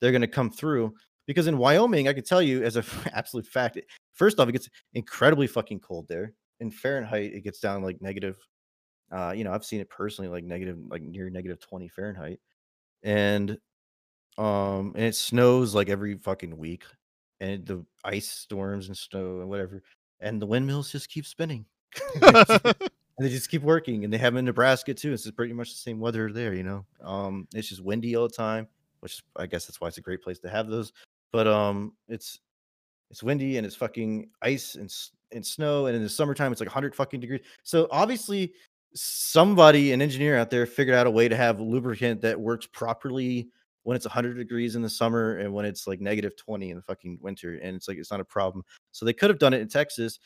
[0.00, 0.92] they're going to come through
[1.30, 4.52] because in wyoming i can tell you as a absolute fact it- first off it
[4.52, 6.32] gets incredibly fucking cold there.
[6.58, 8.36] In fahrenheit it gets down like negative
[9.12, 12.40] uh you know i've seen it personally like negative like near negative 20 fahrenheit.
[13.04, 13.56] And
[14.38, 16.82] um and it snows like every fucking week.
[17.38, 19.82] And the ice storms and snow and whatever.
[20.18, 21.64] And the windmills just keep spinning.
[23.18, 24.02] And they just keep working.
[24.04, 25.12] And they have in nebraska too.
[25.12, 26.84] It's pretty much the same weather there you know?
[27.04, 28.66] Um it's just windy all the time
[29.00, 30.92] which i guess that's why it's a great place to have those
[31.32, 32.38] but um it's
[33.10, 34.92] it's windy and it's fucking ice and,
[35.32, 37.40] and snow and in the summertime it's like 100 fucking degrees.
[37.62, 38.52] So obviously
[38.94, 43.48] somebody an engineer out there figured out a way to have lubricant that works properly
[43.82, 46.82] when it's 100 degrees in the summer and when it's like negative 20 in the
[46.82, 48.64] fucking winter and it's like it's not a problem.
[48.92, 50.18] So they could have done it in texas.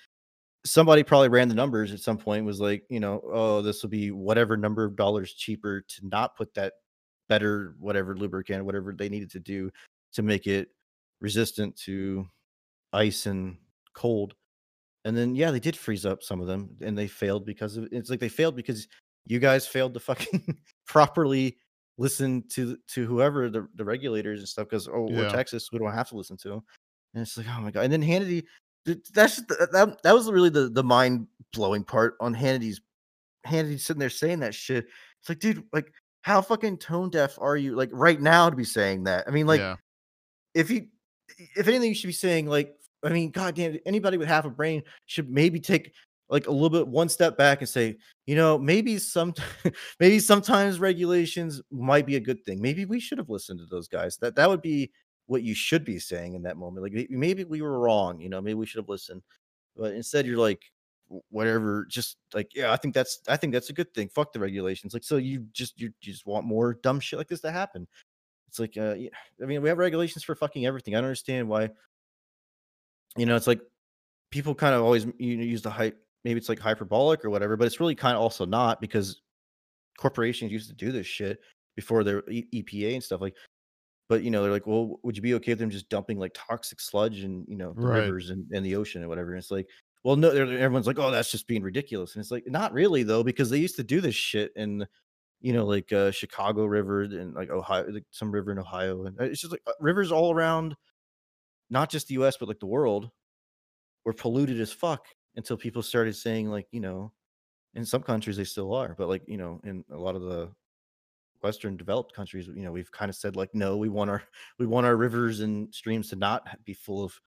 [0.66, 3.90] Somebody probably ran the numbers at some point was like you know oh this will
[3.90, 6.74] be whatever number of dollars cheaper to not put that
[7.28, 9.70] better whatever lubricant whatever they needed to do
[10.12, 10.68] to make it
[11.24, 12.26] resistant to
[12.92, 13.56] ice and
[13.94, 14.34] cold
[15.04, 17.88] and then yeah they did freeze up some of them and they failed because of
[17.90, 18.86] it's like they failed because
[19.26, 20.56] you guys failed to fucking
[20.86, 21.56] properly
[21.96, 25.92] listen to to whoever the, the regulators and stuff because oh we're texas we don't
[25.92, 26.62] have to listen to them
[27.14, 28.44] and it's like oh my god and then hannity
[29.14, 32.80] that's that, that was really the the mind blowing part on Hannity's
[33.46, 34.86] Hannity sitting there saying that shit.
[35.20, 38.64] It's like, dude, like how fucking tone deaf are you like right now to be
[38.64, 39.24] saying that?
[39.26, 39.76] I mean, like yeah.
[40.54, 40.86] if you
[41.56, 44.82] if anything you should be saying like I mean, goddamn, anybody with half a brain
[45.06, 45.92] should maybe take
[46.30, 49.34] like a little bit one step back and say, you know, maybe some
[50.00, 52.60] maybe sometimes regulations might be a good thing.
[52.62, 54.16] Maybe we should have listened to those guys.
[54.16, 54.90] That that would be
[55.26, 56.82] what you should be saying in that moment.
[56.82, 59.22] Like maybe we were wrong, you know, maybe we should have listened.
[59.76, 60.62] But instead you're like
[61.28, 64.40] whatever just like yeah i think that's i think that's a good thing fuck the
[64.40, 67.52] regulations like so you just you, you just want more dumb shit like this to
[67.52, 67.86] happen
[68.54, 68.94] it's like uh
[69.42, 71.68] i mean we have regulations for fucking everything i don't understand why
[73.16, 73.60] you know it's like
[74.30, 77.56] people kind of always you know, use the hype maybe it's like hyperbolic or whatever
[77.56, 79.22] but it's really kind of also not because
[79.98, 81.38] corporations used to do this shit
[81.76, 83.34] before their epa and stuff like
[84.08, 86.32] but you know they're like well would you be okay with them just dumping like
[86.34, 88.04] toxic sludge and you know the Right.
[88.04, 89.66] rivers and, and the ocean and whatever and it's like
[90.04, 93.22] well no everyone's like oh that's just being ridiculous and it's like not really though
[93.22, 94.86] because they used to do this shit in
[95.44, 99.20] you know like uh chicago river and like ohio like some river in ohio and
[99.20, 100.74] uh, it's just like uh, rivers all around
[101.68, 103.10] not just the us but like the world
[104.06, 105.04] were polluted as fuck
[105.36, 107.12] until people started saying like you know
[107.74, 110.50] in some countries they still are but like you know in a lot of the
[111.42, 114.22] western developed countries you know we've kind of said like no we want our
[114.58, 117.20] we want our rivers and streams to not be full of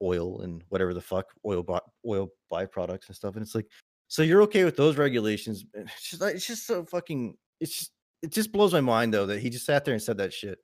[0.00, 1.66] oil and whatever the fuck oil
[2.06, 3.66] oil byproducts and stuff and it's like
[4.10, 7.92] so you're okay with those regulations it's just like- it's just so fucking it's just
[8.22, 10.58] it just blows my mind though that he just sat there and said that shit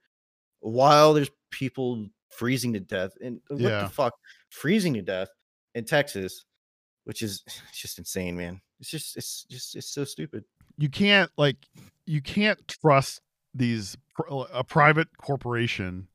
[0.61, 3.83] while there's people freezing to death and what Yeah.
[3.85, 4.13] the fuck
[4.51, 5.29] freezing to death
[5.75, 6.45] in Texas
[7.05, 7.43] which is
[7.73, 10.45] just insane man it's just it's just it's so stupid
[10.77, 11.57] you can't like
[12.05, 13.21] you can't trust
[13.55, 13.97] these
[14.31, 16.09] uh, a private corporation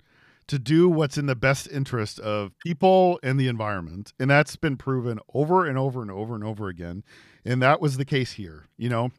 [0.48, 4.78] to do what's in the best interest of people and the environment and that's been
[4.78, 7.04] proven over and over and over and over again
[7.46, 9.12] and that was the case here you know?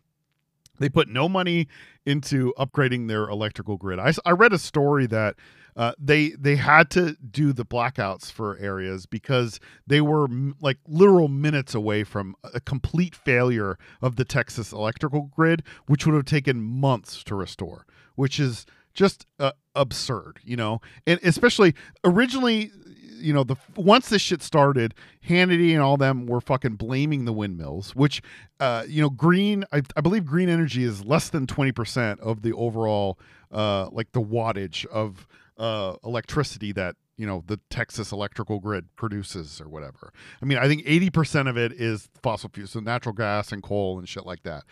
[0.78, 1.68] They put no money
[2.04, 4.00] into upgrading their electrical grid.
[4.00, 5.36] I read a story that
[5.76, 10.78] uh, they they had to do the blackouts for areas because they were m- like
[10.86, 16.24] literal minutes away from a complete failure of the Texas electrical grid, which would have
[16.24, 20.80] taken months to restore, which is just uh, absurd, you know.
[21.06, 21.74] And especially
[22.04, 22.70] originally,
[23.18, 24.94] you know, the once this shit started,
[25.28, 28.22] Hannity and all them were fucking blaming the windmills, which,
[28.60, 29.64] uh, you know, green.
[29.72, 33.18] I, I believe green energy is less than twenty percent of the overall,
[33.50, 35.26] uh, like the wattage of
[35.58, 40.12] uh electricity that you know the Texas electrical grid produces or whatever.
[40.40, 43.98] I mean, I think 80% of it is fossil fuels, so natural gas and coal
[43.98, 44.64] and shit like that.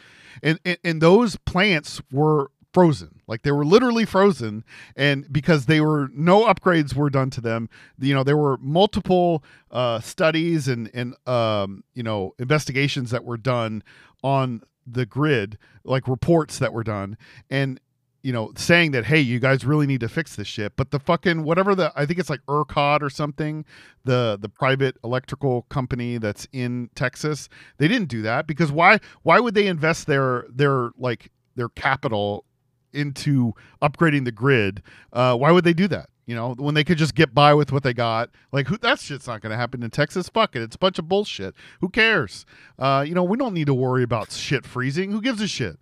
[0.43, 3.21] And and, and those plants were frozen.
[3.27, 4.65] Like they were literally frozen
[4.97, 7.69] and because they were no upgrades were done to them.
[7.99, 13.37] You know, there were multiple uh studies and and um you know, investigations that were
[13.37, 13.83] done
[14.23, 17.17] on the grid, like reports that were done
[17.51, 17.81] and
[18.23, 20.77] you know, saying that, hey, you guys really need to fix this shit.
[20.77, 23.65] But the fucking whatever the I think it's like ERCOT or something,
[24.05, 27.49] the the private electrical company that's in Texas,
[27.79, 32.45] they didn't do that because why why would they invest their their like their capital
[32.93, 34.83] into upgrading the grid?
[35.13, 36.11] Uh, why would they do that?
[36.27, 39.01] You know, when they could just get by with what they got, like who that
[39.01, 40.29] shit's not going to happen in Texas.
[40.29, 41.55] Fuck it, it's a bunch of bullshit.
[41.81, 42.47] Who cares?
[42.79, 45.11] Uh, you know, we don't need to worry about shit freezing.
[45.11, 45.79] Who gives a shit?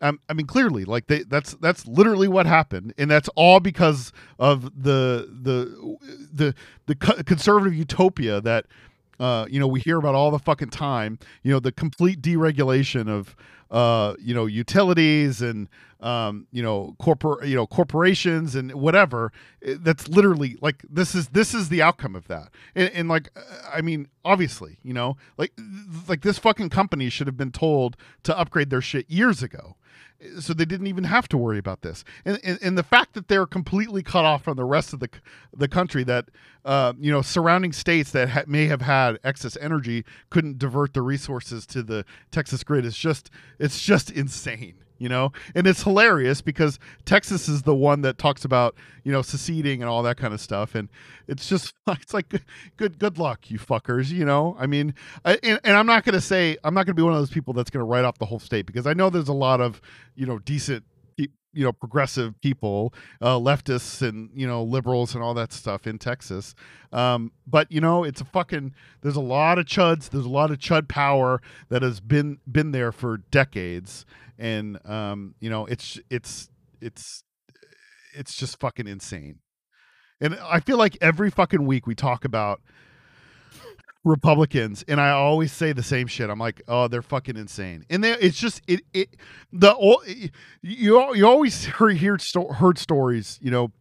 [0.00, 4.12] Um, I mean, clearly, like they, that's that's literally what happened, and that's all because
[4.38, 5.96] of the the
[6.32, 6.54] the
[6.86, 6.94] the
[7.24, 8.66] conservative utopia that
[9.18, 11.18] uh, you know we hear about all the fucking time.
[11.42, 13.36] You know, the complete deregulation of
[13.70, 15.68] uh, you know utilities and
[16.00, 19.32] um, you know corpor you know corporations and whatever.
[19.62, 22.50] That's literally like this is this is the outcome of that.
[22.74, 23.30] And, and like
[23.72, 25.52] I mean, obviously, you know, like
[26.08, 29.76] like this fucking company should have been told to upgrade their shit years ago
[30.40, 32.04] so they didn't even have to worry about this.
[32.24, 35.08] And, and, and the fact that they're completely cut off from the rest of the
[35.56, 36.26] the country, that
[36.64, 41.02] uh, you know surrounding states that ha- may have had excess energy couldn't divert the
[41.02, 44.83] resources to the Texas grid is just it's just insane.
[44.98, 49.22] You know, and it's hilarious because Texas is the one that talks about you know
[49.22, 50.88] seceding and all that kind of stuff, and
[51.26, 52.28] it's just it's like
[52.76, 54.10] good good luck, you fuckers.
[54.10, 57.02] You know, I mean, I, and, and I'm not gonna say I'm not gonna be
[57.02, 59.28] one of those people that's gonna write off the whole state because I know there's
[59.28, 59.80] a lot of
[60.14, 60.84] you know decent
[61.54, 65.98] you know progressive people uh, leftists and you know liberals and all that stuff in
[65.98, 66.54] texas.
[66.92, 70.50] Um, but you know it's a fucking there's a lot of chuds there's a lot
[70.50, 74.04] of chud power that has been been there for decades.
[74.38, 76.50] And um, you know it's it's
[76.80, 77.24] it's
[78.14, 79.38] it's just fucking insane.
[80.20, 82.60] And i feel like every fucking week we talk about
[84.04, 86.28] Republicans, and I always say the same shit.
[86.28, 89.16] I'm like, oh, they're fucking insane, and they, it's just it it
[89.52, 89.74] the
[90.62, 93.72] you you always heard heard, heard stories, you know,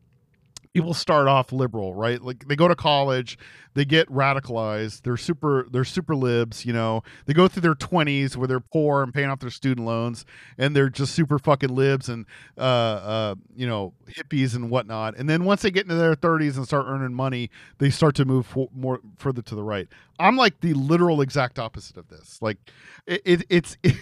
[0.73, 2.21] people start off liberal, right?
[2.21, 3.37] Like they go to college,
[3.75, 7.03] they get radicalized, they're super they're super libs, you know.
[7.25, 10.25] They go through their 20s where they're poor and paying off their student loans
[10.57, 12.25] and they're just super fucking libs and
[12.57, 15.15] uh uh you know, hippies and whatnot.
[15.15, 18.25] And then once they get into their 30s and start earning money, they start to
[18.25, 19.87] move for, more further to the right.
[20.19, 22.39] I'm like the literal exact opposite of this.
[22.41, 22.57] Like
[23.05, 23.95] it, it it's it,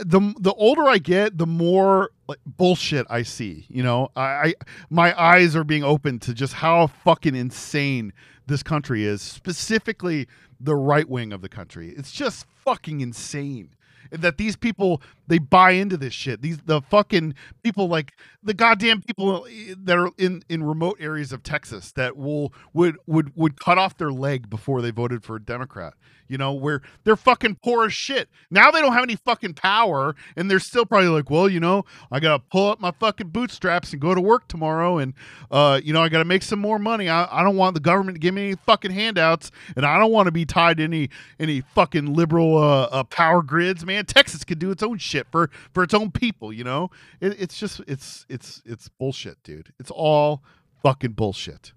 [0.00, 3.66] the the older I get, the more like bullshit I see.
[3.68, 4.54] You know, I, I
[4.88, 8.12] my eyes are being opened to just how fucking insane
[8.46, 9.20] this country is.
[9.20, 10.26] Specifically,
[10.58, 11.90] the right wing of the country.
[11.90, 13.70] It's just fucking insane
[14.10, 16.42] that these people they buy into this shit.
[16.42, 18.12] These the fucking people like
[18.42, 19.46] the goddamn people
[19.78, 23.96] that are in in remote areas of Texas that will would would would cut off
[23.96, 25.94] their leg before they voted for a Democrat
[26.32, 28.26] you know, where they're fucking poor as shit.
[28.50, 31.84] Now they don't have any fucking power, and they're still probably like, well, you know,
[32.10, 35.12] I gotta pull up my fucking bootstraps and go to work tomorrow, and
[35.50, 37.10] uh, you know, I gotta make some more money.
[37.10, 40.10] I, I don't want the government to give me any fucking handouts, and I don't
[40.10, 44.06] want to be tied to any any fucking liberal uh, uh, power grids, man.
[44.06, 46.90] Texas could do its own shit for for its own people, you know.
[47.20, 49.72] It, it's just it's it's it's bullshit, dude.
[49.78, 50.42] It's all
[50.82, 51.72] fucking bullshit.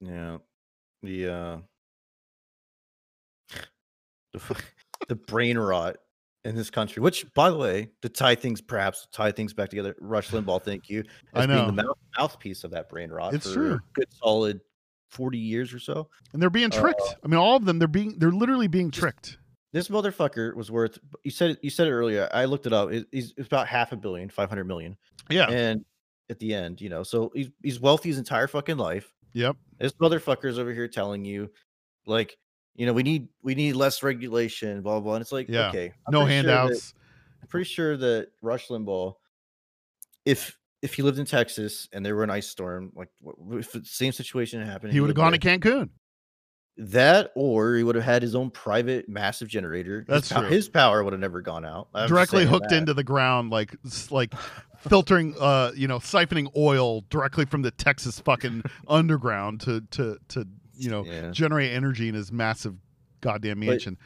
[0.00, 0.38] Yeah.
[1.02, 1.56] The uh
[4.32, 4.40] the,
[5.08, 5.96] the brain rot
[6.44, 7.02] in this country.
[7.02, 10.88] Which, by the way, to tie things perhaps tie things back together, Rush Limbaugh, thank
[10.88, 11.66] you, I as being know.
[11.66, 13.80] the mouth, mouthpiece of that brain rot It's true.
[13.94, 14.60] good solid
[15.10, 16.08] forty years or so.
[16.32, 17.00] And they're being tricked.
[17.00, 17.78] Uh, I mean, all of them.
[17.78, 18.18] They're being.
[18.18, 19.38] They're literally being Just- tricked.
[19.72, 20.98] This motherfucker was worth.
[21.24, 21.58] You said it.
[21.62, 22.28] You said it earlier.
[22.32, 22.90] I looked it up.
[22.90, 24.96] It, he's it's about half a billion, five hundred million,
[25.28, 25.48] Yeah.
[25.50, 25.84] and
[26.30, 29.12] at the end, you know, so he's he's wealthy his entire fucking life.
[29.34, 29.56] Yep.
[29.78, 31.50] This motherfucker's over here telling you,
[32.06, 32.36] like,
[32.76, 35.00] you know, we need we need less regulation, blah blah.
[35.00, 35.14] blah.
[35.16, 35.68] And it's like, Yeah.
[35.68, 36.94] okay, I'm No pretty sure that- handouts.
[37.42, 39.14] I'm pretty sure that Rush Limbaugh,
[40.24, 43.08] if if he lived in Texas and there were an ice storm, like
[43.52, 45.90] if the same situation had happened, he would have gone to Cancun.
[46.78, 50.04] That, or he would have had his own private massive generator.
[50.08, 50.46] That's his, true.
[50.48, 51.88] his power would have never gone out.
[51.94, 52.76] I'm directly hooked that.
[52.78, 53.74] into the ground, like
[54.10, 54.32] like
[54.88, 60.46] filtering, uh, you know, siphoning oil directly from the Texas fucking underground to to to
[60.76, 61.30] you know Yeah.
[61.30, 62.76] generate energy in his massive
[63.20, 63.98] goddamn mansion.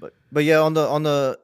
[0.00, 1.38] but but yeah on the on the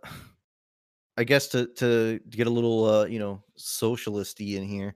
[1.19, 4.95] i guess to to, to get a little uh you know socialisty in here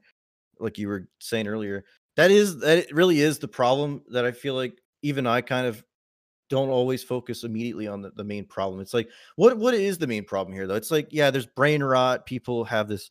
[0.59, 1.85] like you were saying earlier
[2.17, 5.67] that is that it really is the problem that i feel like even i kind
[5.67, 5.83] of
[6.49, 8.81] don't always focus immediately on the, the main problem.
[8.81, 10.75] It's like what what is the main problem here though?
[10.75, 13.11] It's like yeah there's brain rot people have this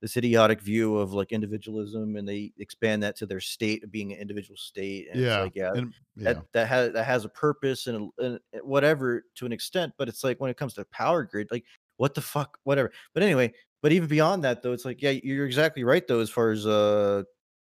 [0.00, 4.12] this idiotic view of like individualism and they expand that to their state of being
[4.12, 7.24] an individual state and yeah, it's like yeah and, yeah, that that has that has
[7.24, 10.74] a purpose and, a, and whatever to an extent but it's like when it comes
[10.74, 11.64] to power grid like
[11.96, 12.92] what the fuck whatever.
[13.12, 16.30] But anyway but even beyond that though it's like yeah you're exactly right though as
[16.30, 17.24] far as uh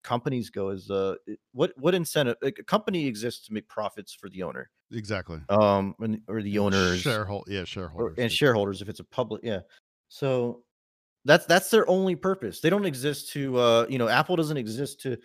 [0.08, 1.16] companies go is uh
[1.52, 4.70] what what incentive like a company exists to make profits for the owner.
[4.94, 5.40] Exactly.
[5.50, 9.60] um and, or the owners sharehold, yeah, or, and shareholders if it's a public yeah.
[10.08, 10.64] So
[11.26, 12.62] that's that's their only purpose.
[12.62, 15.18] They don't exist to uh you know apple doesn't exist to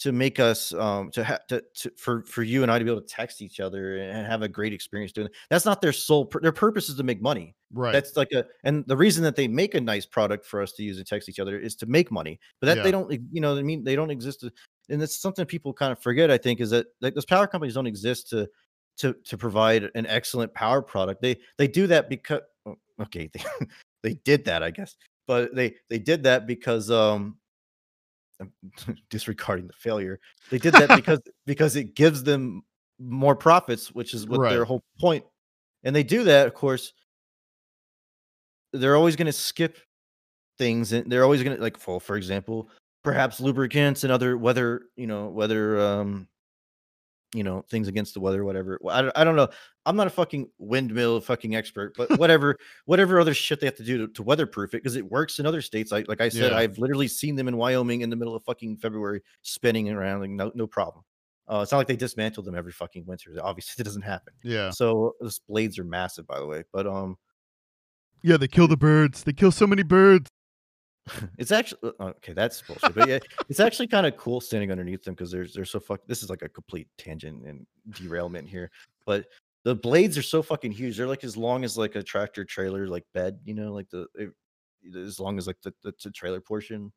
[0.00, 2.90] to make us um to have to, to for for you and i to be
[2.90, 5.92] able to text each other and have a great experience doing it that's not their
[5.92, 7.92] sole pur- their purpose is to make money right?
[7.92, 10.82] that's like a and the reason that they make a nice product for us to
[10.82, 12.82] use and text each other is to make money but that Yeah.
[12.82, 14.50] they don't you know i mean they don't exist to,
[14.88, 17.74] and it's something people kind of forget i think is that like those power companies
[17.74, 18.48] don't exist to
[18.96, 22.40] to to provide an excellent power product they they do that because
[23.00, 23.44] okay they,
[24.02, 24.96] they did that i guess
[25.26, 27.36] but they they did that because um
[29.10, 30.18] disregarding the failure
[30.50, 32.62] they did that because because it gives them
[32.98, 34.66] more profits which is what their Right.
[34.66, 35.24] whole point
[35.84, 36.92] and they do that of course
[38.72, 39.78] they're always going to skip
[40.58, 42.68] things and they're always going to like for for example
[43.02, 46.28] perhaps lubricants and other weather you know whether um
[47.34, 49.48] you know things against the weather whatever I, don't- I don't know
[49.86, 52.56] i'm not a fucking windmill fucking expert but whatever
[52.86, 55.46] whatever other shit they have to do to, to weatherproof it because it works in
[55.46, 56.58] other states like like i said Yeah.
[56.58, 60.30] i've literally seen them in wyoming in the middle of fucking february spinning around like
[60.30, 61.04] no, no problem
[61.48, 64.70] uh, it's not like they dismantled them every fucking winter obviously it doesn't happen yeah,
[64.70, 67.16] so those blades are massive by the way but um
[68.22, 68.36] yeah.
[68.36, 69.24] They kill the birds.
[69.24, 70.28] They kill so many birds.
[71.38, 72.32] It's actually uh, okay.
[72.32, 72.94] That's bullshit.
[72.94, 76.00] But yeah, it's actually kind of cool standing underneath them because they're they're so fuck.
[76.06, 78.70] This is like a complete tangent and derailment here,
[79.06, 79.26] but
[79.64, 80.96] the blades are so fucking huge.
[80.96, 83.40] They're like as long as like a tractor trailer like bed.
[83.44, 84.32] You know, like the it-
[84.96, 86.92] as long as like the, the, the trailer portion,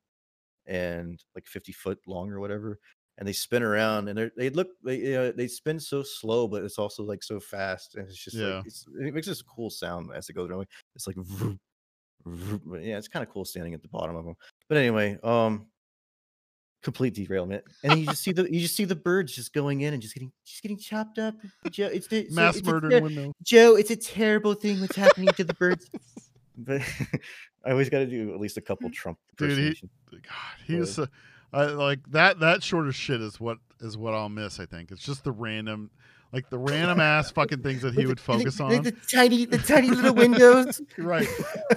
[0.68, 2.80] and like fifty foot long or whatever.
[3.20, 6.64] and they spin around and they look they you know, they spin so slow, but
[6.64, 8.58] it's also like so fast, and it's just Yeah.
[8.58, 10.66] like it's, it makes this cool sound as it goes around.
[10.96, 11.60] It's like vroom,
[12.26, 14.36] yeah, it's kind of cool standing at the bottom of them.
[14.70, 15.68] But anyway, um,
[16.82, 19.94] complete derailment, and you just see the you just see the birds just going in
[19.94, 21.36] and just getting just getting chopped up.
[21.72, 23.34] Joe, it's, the- Mass it's murder window.
[23.42, 25.90] Joe, it's a terrible thing what's happening to the birds.
[26.56, 26.82] But
[27.66, 30.22] I always got to do at least a couple Trump Dude, he- God,
[30.68, 31.08] he was uh,
[31.52, 32.40] I, like that.
[32.40, 34.60] That sort of shit is what is what I'll miss.
[34.60, 35.90] I think it's just the random,
[36.34, 38.84] like the random ass fucking things that he would the- focus the, on.
[38.84, 40.82] The tiny, the tiny little windows.
[40.98, 41.28] right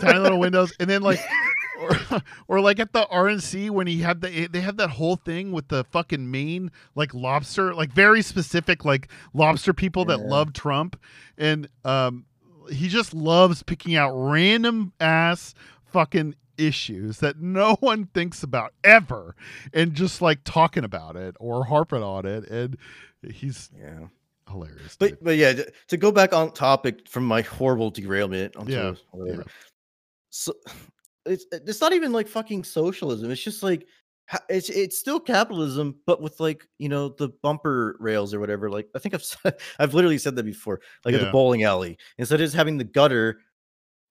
[0.01, 1.21] tiny little windows and then like
[1.81, 5.53] or, or like at the RNC when he had the they had that whole thing
[5.53, 10.99] with the fucking main like lobster like very specific like lobster people that love Trump
[11.37, 12.25] and um
[12.71, 15.55] he just loves picking out random ass
[15.85, 19.37] fucking issues that no one thinks about ever
[19.75, 22.77] and just like talking about it or harping on it and
[23.31, 24.07] he's Yeah.
[24.49, 25.13] Hilarious dude.
[25.13, 25.53] But but yeah,
[25.89, 29.43] to- go back on topic from my horrible derailment onto Yeah, whatever.
[29.47, 29.53] yeah.
[30.31, 30.53] So
[31.27, 33.31] it's it's not even like fucking socialism.
[33.31, 33.87] It's just like
[34.49, 38.69] it's it's still capitalism, but with like you know the bumper rails or whatever.
[38.71, 40.81] Like I think I've said, I've literally said that before.
[41.05, 43.39] Like at the bowling alley, instead of just having the gutter,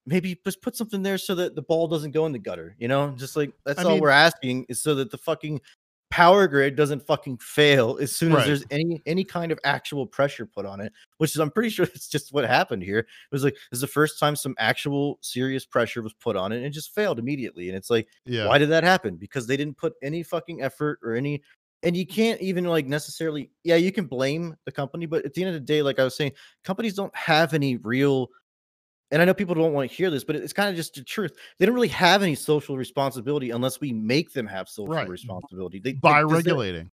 [0.05, 2.75] maybe just put something there so that the ball doesn't go in the gutter.
[2.79, 5.59] You know, just like that's I all mean- we're asking is so that the fucking
[6.11, 10.45] power grid doesn't fucking fail as soon as there's any any kind of actual pressure
[10.45, 12.99] put on it which is i'm pretty sure it's just what happened here.
[12.99, 16.57] It was like it's the first time some actual serious pressure was put on it
[16.57, 18.47] and it just failed immediately and it's like yeah.
[18.47, 19.15] why did that happen?
[19.15, 21.41] Because they didn't put any fucking effort or any
[21.83, 25.41] and you can't even like necessarily yeah you can blame the company but at the
[25.43, 26.31] end of the day like i was saying
[26.63, 28.29] companies don't have any real
[29.15, 31.03] and I know people don't want to hear this, but it's kind of just the
[31.05, 31.37] truth.
[31.57, 35.07] They don't really have any social responsibility unless we make them have social Right.
[35.07, 35.79] responsibility.
[35.79, 36.91] They, by their- regulating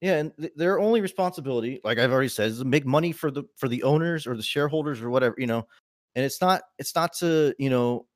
[0.00, 3.32] yeah, and th- their only responsibility, like I've already said, is to make money for
[3.32, 5.66] the for the owners or the shareholders or whatever, you know.
[6.14, 8.06] And it's not it's not to you know,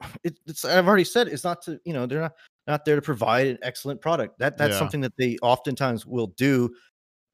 [0.22, 2.32] it, it's I've already said it's not to you know they're not
[2.66, 4.38] not there to provide an excellent product.
[4.38, 4.78] That that's Yeah.
[4.80, 6.74] something that they oftentimes will do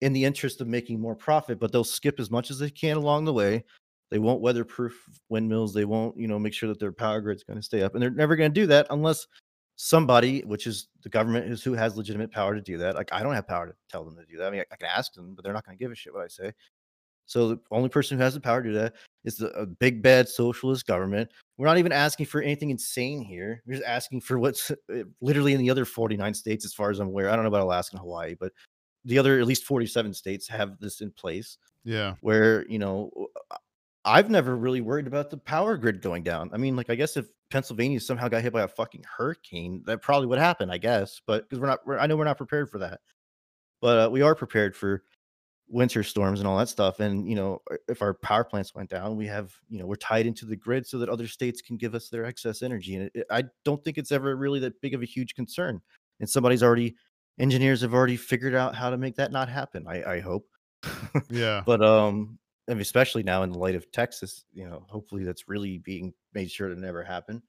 [0.01, 2.97] in the interest of making more profit, but they'll skip as much as they can
[2.97, 3.65] along the way.
[4.11, 4.95] They won't weatherproof
[5.29, 5.73] windmills.
[5.73, 8.03] They won't you know make sure that their power grid's going to stay up, and
[8.03, 9.27] they're never going to do that unless
[9.77, 12.97] somebody, which is the government, is who has legitimate power to do that.
[12.97, 14.49] Like I don't have power to tell them to do that.
[14.49, 16.13] I mean, I, I can ask them, but they're not going to give a shit
[16.13, 16.53] what I say.
[17.27, 18.95] So the only person who has the power to do that
[19.25, 21.31] is the a big bad socialist government.
[21.59, 23.63] We're not even asking for anything insane here.
[23.67, 26.99] We're just asking for what's uh, literally in the other 49 states, as far as
[26.99, 27.31] I'm aware.
[27.31, 28.53] I don't know about Alaska and Hawaii, but
[29.05, 33.11] the other at least 47 states have this in place yeah where you know
[34.05, 36.51] I've never really worried about the power grid going down.
[36.53, 40.01] I mean, like I guess if Pennsylvania somehow got hit by a fucking hurricane, that
[40.03, 40.71] probably would happen.
[40.71, 43.01] I guess, but because we're not, we're, I know we're not prepared for that,
[43.81, 45.03] but uh, we are prepared for
[45.69, 47.01] winter storms and all that stuff.
[47.01, 50.27] And you know, if our power plants went down, we have you know we're tied
[50.27, 52.97] into the grid so that other states can give us their excess energy.
[52.97, 55.81] And it, it- I don't think it's ever really that big of a huge concern.
[56.21, 56.97] And somebody's already
[57.39, 59.87] engineers have already figured out how to make that not happen.
[59.89, 60.47] I, I hope.
[61.31, 62.39] yeah but um
[62.69, 66.51] Mean, especially now in the light of Texas, you know, hopefully that's really being made
[66.51, 67.43] sure to never happen.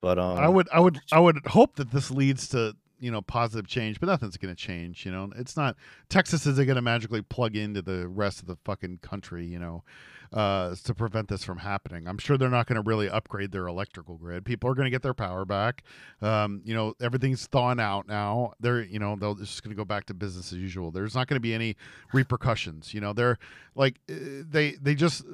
[0.00, 3.20] But um I would, I would, I would hope that this leads to you know
[3.20, 5.04] positive change, but nothing's going to change.
[5.04, 5.76] You know, it's not
[6.08, 9.44] Texas isn't going to magically plug into the rest of the fucking country.
[9.44, 9.82] You know,
[10.32, 12.06] uh, to prevent this from happening.
[12.06, 14.44] I'm sure they're not going to really upgrade their electrical grid.
[14.44, 15.82] People are going to get their power back.
[16.22, 18.52] Um, you know, everything's thawing out now.
[18.60, 20.92] They're you know they're just going to go back to business as usual.
[20.92, 21.76] There's not going to be any
[22.12, 22.94] repercussions.
[22.94, 23.38] You know, they're
[23.74, 24.14] like uh,
[24.48, 25.24] they they just.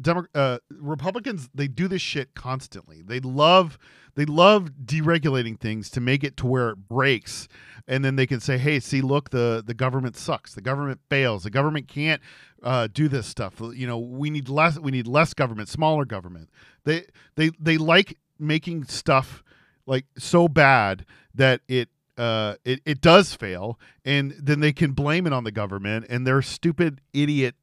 [0.00, 3.02] Demo- uh, Republicans they do this shit constantly.
[3.02, 3.78] They love
[4.14, 7.48] they love deregulating things to make it to where it breaks
[7.86, 10.54] and then they can say hey see look the the government sucks.
[10.54, 11.44] The government fails.
[11.44, 12.20] The government can't
[12.62, 13.60] uh, do this stuff.
[13.60, 16.50] You know we need less we need less government smaller government.
[16.84, 17.06] They
[17.36, 19.42] they they like making stuff
[19.86, 21.04] like so bad
[21.34, 25.52] that it uh, it, it does fail and then they can blame it on the
[25.52, 27.54] government and their stupid idiot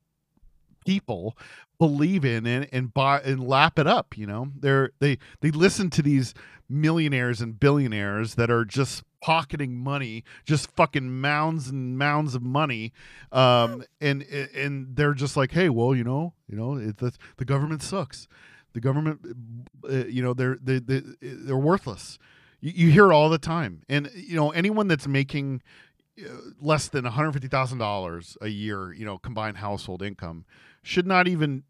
[0.85, 1.37] people
[1.77, 4.49] believe in it and buy and lap it up you know?
[4.59, 6.33] They're they they listen to these
[6.69, 12.93] millionaires and billionaires that are just pocketing money just fucking mounds and mounds of money
[13.31, 17.45] um and and they're just like hey well you know you know it, the, the
[17.45, 18.27] government sucks.
[18.73, 19.21] The government
[19.89, 22.19] uh, you know they're they, they, they're worthless.
[22.59, 23.83] You, you hear it all the time.
[23.89, 25.61] And you know anyone that's making
[26.19, 26.29] uh,
[26.61, 30.45] less than $150,000 a year, you know, combined household income
[30.85, 31.63] should not even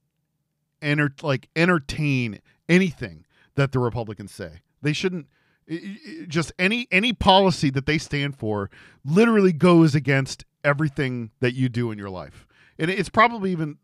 [0.81, 2.39] enter like entertain
[2.69, 4.61] anything that the Republicans say.
[4.81, 5.27] They shouldn't
[6.27, 8.69] just any any policy that they stand for
[9.03, 12.45] literally goes against everything that you do in your life.
[12.77, 13.77] And it's probably even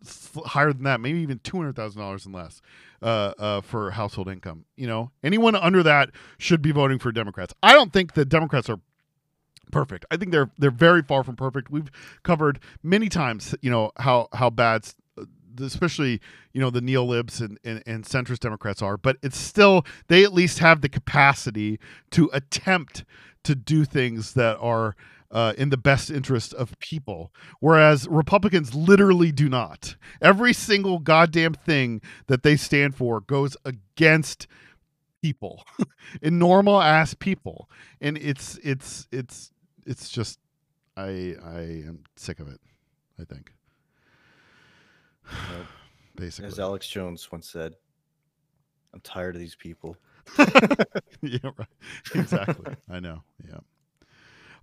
[0.46, 2.62] higher than that maybe even $200000 and less
[3.02, 5.12] uh, uh, for household income you know?
[5.24, 7.54] Anyone under that should be voting for democrats.
[7.64, 8.80] I don't think the democrats are
[9.72, 10.06] perfect.
[10.12, 11.72] I think they're they're very far from perfect.
[11.72, 11.90] We've
[12.24, 14.86] covered many times you know how how bad
[15.60, 16.22] especially
[16.54, 20.34] you know the neolibs and, and, and centrist democrats are but it's still they at
[20.34, 21.80] least have the capacity
[22.10, 23.04] to attempt
[23.44, 24.96] to do things that are
[25.32, 29.96] uh, in the best interest of people whereas republicans literally do not.
[30.22, 34.48] Every single goddamn thing that they stand for goes against
[35.22, 35.64] people
[36.22, 37.70] in normal ass people
[38.02, 39.52] and it's it's it's
[39.86, 40.40] it's just
[40.98, 42.60] i i am sick of it
[43.20, 43.54] i think
[45.32, 45.66] Yep.
[46.16, 47.74] basically As Alex Jones once said,
[48.94, 49.96] I'm tired of these people.
[51.22, 51.68] yeah, right.
[52.14, 52.76] Exactly.
[52.90, 53.24] I know.
[53.48, 53.60] Yeah.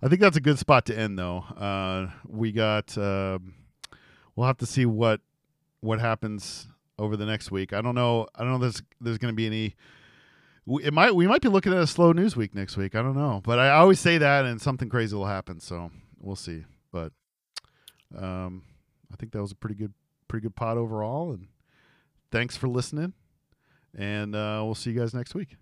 [0.01, 1.39] I think that's a good spot to end, though.
[1.39, 2.97] Uh, we got.
[2.97, 3.55] Um,
[4.35, 5.21] we'll have to see what
[5.81, 6.67] what happens
[6.97, 7.73] over the next week.
[7.73, 8.27] I don't know.
[8.35, 8.57] I don't know.
[8.59, 9.75] There's there's going to be any.
[10.65, 12.95] we- It might we might be looking at a slow news week next week.
[12.95, 15.59] I don't know, but I always say that, and something crazy will happen.
[15.59, 16.63] So we'll see.
[16.93, 17.11] But
[18.17, 18.63] um,
[19.11, 19.93] I think that was a pretty good
[20.29, 21.47] pretty good pod overall, and
[22.31, 23.11] thanks for listening.
[23.97, 25.57] And uh, we'll see you guys next week.